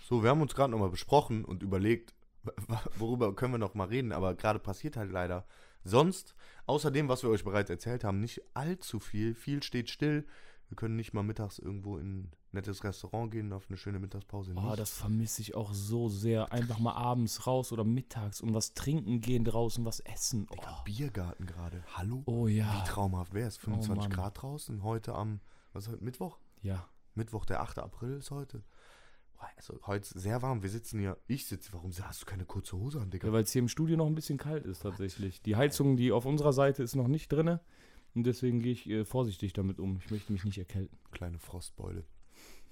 So, 0.09 0.23
wir 0.23 0.31
haben 0.31 0.41
uns 0.41 0.55
gerade 0.55 0.71
nochmal 0.71 0.89
besprochen 0.89 1.45
und 1.45 1.63
überlegt, 1.63 2.15
worüber 2.97 3.37
können 3.37 3.53
wir 3.53 3.59
noch 3.59 3.75
mal 3.75 3.89
reden, 3.89 4.13
aber 4.13 4.35
gerade 4.35 4.59
passiert 4.59 4.97
halt 4.97 5.13
leider 5.13 5.45
sonst, 5.85 6.35
außer 6.65 6.91
dem, 6.91 7.11
was 7.11 7.23
wir 7.23 7.29
euch 7.29 7.45
bereits 7.45 7.69
erzählt 7.69 8.05
haben, 8.05 8.19
nicht 8.19 8.41
allzu 8.55 9.01
viel. 9.01 9.35
Viel 9.35 9.63
steht 9.63 9.91
still. 9.91 10.27
Wir 10.71 10.77
können 10.77 10.97
nicht 10.97 11.13
mal 11.13 11.25
mittags 11.25 11.59
irgendwo 11.59 11.99
in 11.99 12.21
ein 12.21 12.33
nettes 12.53 12.85
Restaurant 12.85 13.31
gehen, 13.31 13.53
auf 13.53 13.67
eine 13.69 13.77
schöne 13.77 13.99
Mittagspause. 13.99 14.55
Oh, 14.57 14.75
das 14.75 14.93
vermisse 14.93 15.43
ich 15.43 15.55
auch 15.55 15.75
so 15.75 16.09
sehr. 16.09 16.53
Einfach 16.53 16.79
mal 16.79 16.95
abends 16.95 17.47
raus 17.47 17.71
oder 17.71 17.85
mittags 17.85 18.41
und 18.41 18.55
was 18.55 18.73
trinken 18.73 19.21
gehen 19.21 19.45
draußen, 19.45 19.85
was 19.85 20.01
essen. 20.01 20.47
Oh, 20.49 20.55
Digga, 20.55 20.83
Biergarten 20.87 21.45
gerade. 21.45 21.85
Hallo? 21.95 22.23
oh 22.25 22.47
ja. 22.47 22.81
Wie 22.81 22.89
traumhaft 22.89 23.35
wäre 23.35 23.49
es? 23.49 23.59
25 23.59 24.05
Mann. 24.05 24.11
Grad 24.11 24.41
draußen, 24.41 24.83
heute 24.83 25.15
am, 25.15 25.41
was 25.75 25.85
ist 25.85 25.93
heute, 25.93 26.03
Mittwoch? 26.03 26.39
Ja. 26.63 26.89
Mittwoch, 27.15 27.45
der 27.45 27.61
8. 27.61 27.81
April 27.81 28.17
ist 28.17 28.31
heute. 28.31 28.63
Also 29.59 29.79
heute 29.87 30.03
ist 30.03 30.23
sehr 30.23 30.41
warm. 30.41 30.63
Wir 30.63 30.71
sitzen 30.71 31.01
hier. 31.01 31.19
Ich 31.27 31.47
sitze. 31.47 31.73
Warum 31.73 31.93
hast 32.03 32.23
du 32.23 32.27
keine 32.27 32.45
kurze 32.45 32.77
Hose 32.77 33.01
an, 33.01 33.11
Digga? 33.11 33.27
Ja, 33.27 33.33
weil 33.33 33.43
es 33.43 33.53
hier 33.53 33.61
im 33.61 33.69
Studio 33.69 33.97
noch 33.97 34.07
ein 34.07 34.15
bisschen 34.15 34.39
kalt 34.39 34.65
ist 34.65 34.83
tatsächlich. 34.83 35.43
Die 35.43 35.57
Heizung, 35.57 35.97
die 35.97 36.13
auf 36.13 36.27
unserer 36.27 36.53
Seite 36.53 36.83
ist 36.83 36.95
noch 36.95 37.09
nicht 37.09 37.31
drinne. 37.33 37.61
Und 38.15 38.25
deswegen 38.25 38.61
gehe 38.61 38.73
ich 38.73 38.89
äh, 38.89 39.05
vorsichtig 39.05 39.53
damit 39.53 39.79
um. 39.79 39.99
Ich 39.99 40.11
möchte 40.11 40.33
mich 40.33 40.45
nicht 40.45 40.59
erkälten. 40.59 40.97
Kleine 41.11 41.39
Frostbeule. 41.39 42.05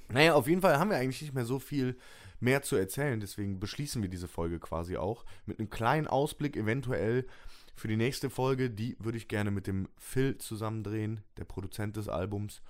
Naja, 0.09 0.35
auf 0.35 0.46
jeden 0.46 0.61
Fall 0.61 0.79
haben 0.79 0.90
wir 0.90 0.96
eigentlich 0.96 1.22
nicht 1.22 1.35
mehr 1.35 1.44
so 1.44 1.59
viel 1.59 1.96
mehr 2.40 2.62
zu 2.62 2.76
erzählen. 2.76 3.20
Deswegen 3.20 3.59
beschließen 3.61 4.02
wir 4.02 4.09
diese 4.09 4.29
Folge 4.29 4.59
quasi 4.59 4.96
auch 4.96 5.24
mit 5.44 5.59
einem 5.59 5.70
kleinen 5.70 6.07
Ausblick 6.07 6.57
eventuell 6.57 7.26
für 7.74 7.88
die 7.88 7.96
nächste 7.96 8.31
Folge. 8.31 8.70
Die 8.70 8.96
würde 9.00 9.18
ich 9.18 9.29
gerne 9.29 9.50
mit 9.50 9.66
dem 9.66 9.88
Phil 9.98 10.38
zusammendrehen, 10.38 11.20
der 11.37 11.44
Produzent 11.44 11.96
des 11.96 12.09
Albums. 12.09 12.62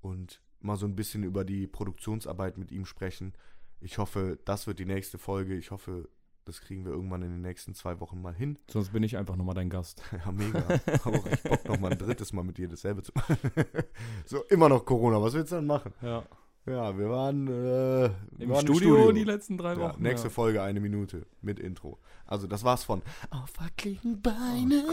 Und 0.00 0.42
mal 0.64 0.76
so 0.76 0.86
ein 0.86 0.96
bisschen 0.96 1.22
über 1.22 1.44
die 1.44 1.66
Produktionsarbeit 1.66 2.58
mit 2.58 2.70
ihm 2.70 2.84
sprechen. 2.84 3.32
Ich 3.80 3.98
hoffe, 3.98 4.38
das 4.44 4.66
wird 4.66 4.78
die 4.78 4.86
nächste 4.86 5.18
Folge. 5.18 5.54
Ich 5.54 5.70
hoffe, 5.70 6.08
das 6.44 6.60
kriegen 6.60 6.84
wir 6.84 6.92
irgendwann 6.92 7.22
in 7.22 7.30
den 7.30 7.42
nächsten 7.42 7.74
zwei 7.74 8.00
Wochen 8.00 8.20
mal 8.20 8.34
hin. 8.34 8.58
Sonst 8.68 8.92
bin 8.92 9.02
ich 9.02 9.16
einfach 9.16 9.36
nochmal 9.36 9.54
dein 9.54 9.70
Gast. 9.70 10.02
Ja, 10.24 10.32
mega. 10.32 10.62
Habe 11.04 11.18
auch 11.18 11.26
echt 11.26 11.42
Bock, 11.44 11.64
noch 11.66 11.78
mal 11.78 11.92
ein 11.92 11.98
drittes 11.98 12.32
Mal 12.32 12.44
mit 12.44 12.58
dir 12.58 12.68
dasselbe 12.68 13.02
zu 13.02 13.12
machen. 13.14 13.38
so, 14.24 14.42
immer 14.44 14.68
noch 14.68 14.84
Corona. 14.84 15.20
Was 15.22 15.34
willst 15.34 15.52
du 15.52 15.56
dann 15.56 15.66
machen? 15.66 15.92
Ja. 16.00 16.24
Ja, 16.64 16.96
wir 16.96 17.10
waren, 17.10 17.48
äh, 17.48 18.04
Im 18.38 18.50
waren 18.50 18.60
Studio, 18.60 19.10
die 19.10 19.24
letzten 19.24 19.58
drei 19.58 19.72
ja, 19.72 19.80
Wochen. 19.80 20.00
nächste 20.00 20.28
ja. 20.28 20.32
Folge 20.32 20.62
eine 20.62 20.78
Minute 20.78 21.26
mit 21.40 21.58
Intro. 21.58 21.98
Also 22.24 22.46
das 22.46 22.62
war's 22.62 22.84
von 22.84 23.02
Auf 23.30 23.52
wackeligen 23.58 24.22
Beinen. 24.22 24.84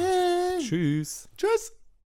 Tschüss. 0.59 1.29
Tschüss. 1.37 1.78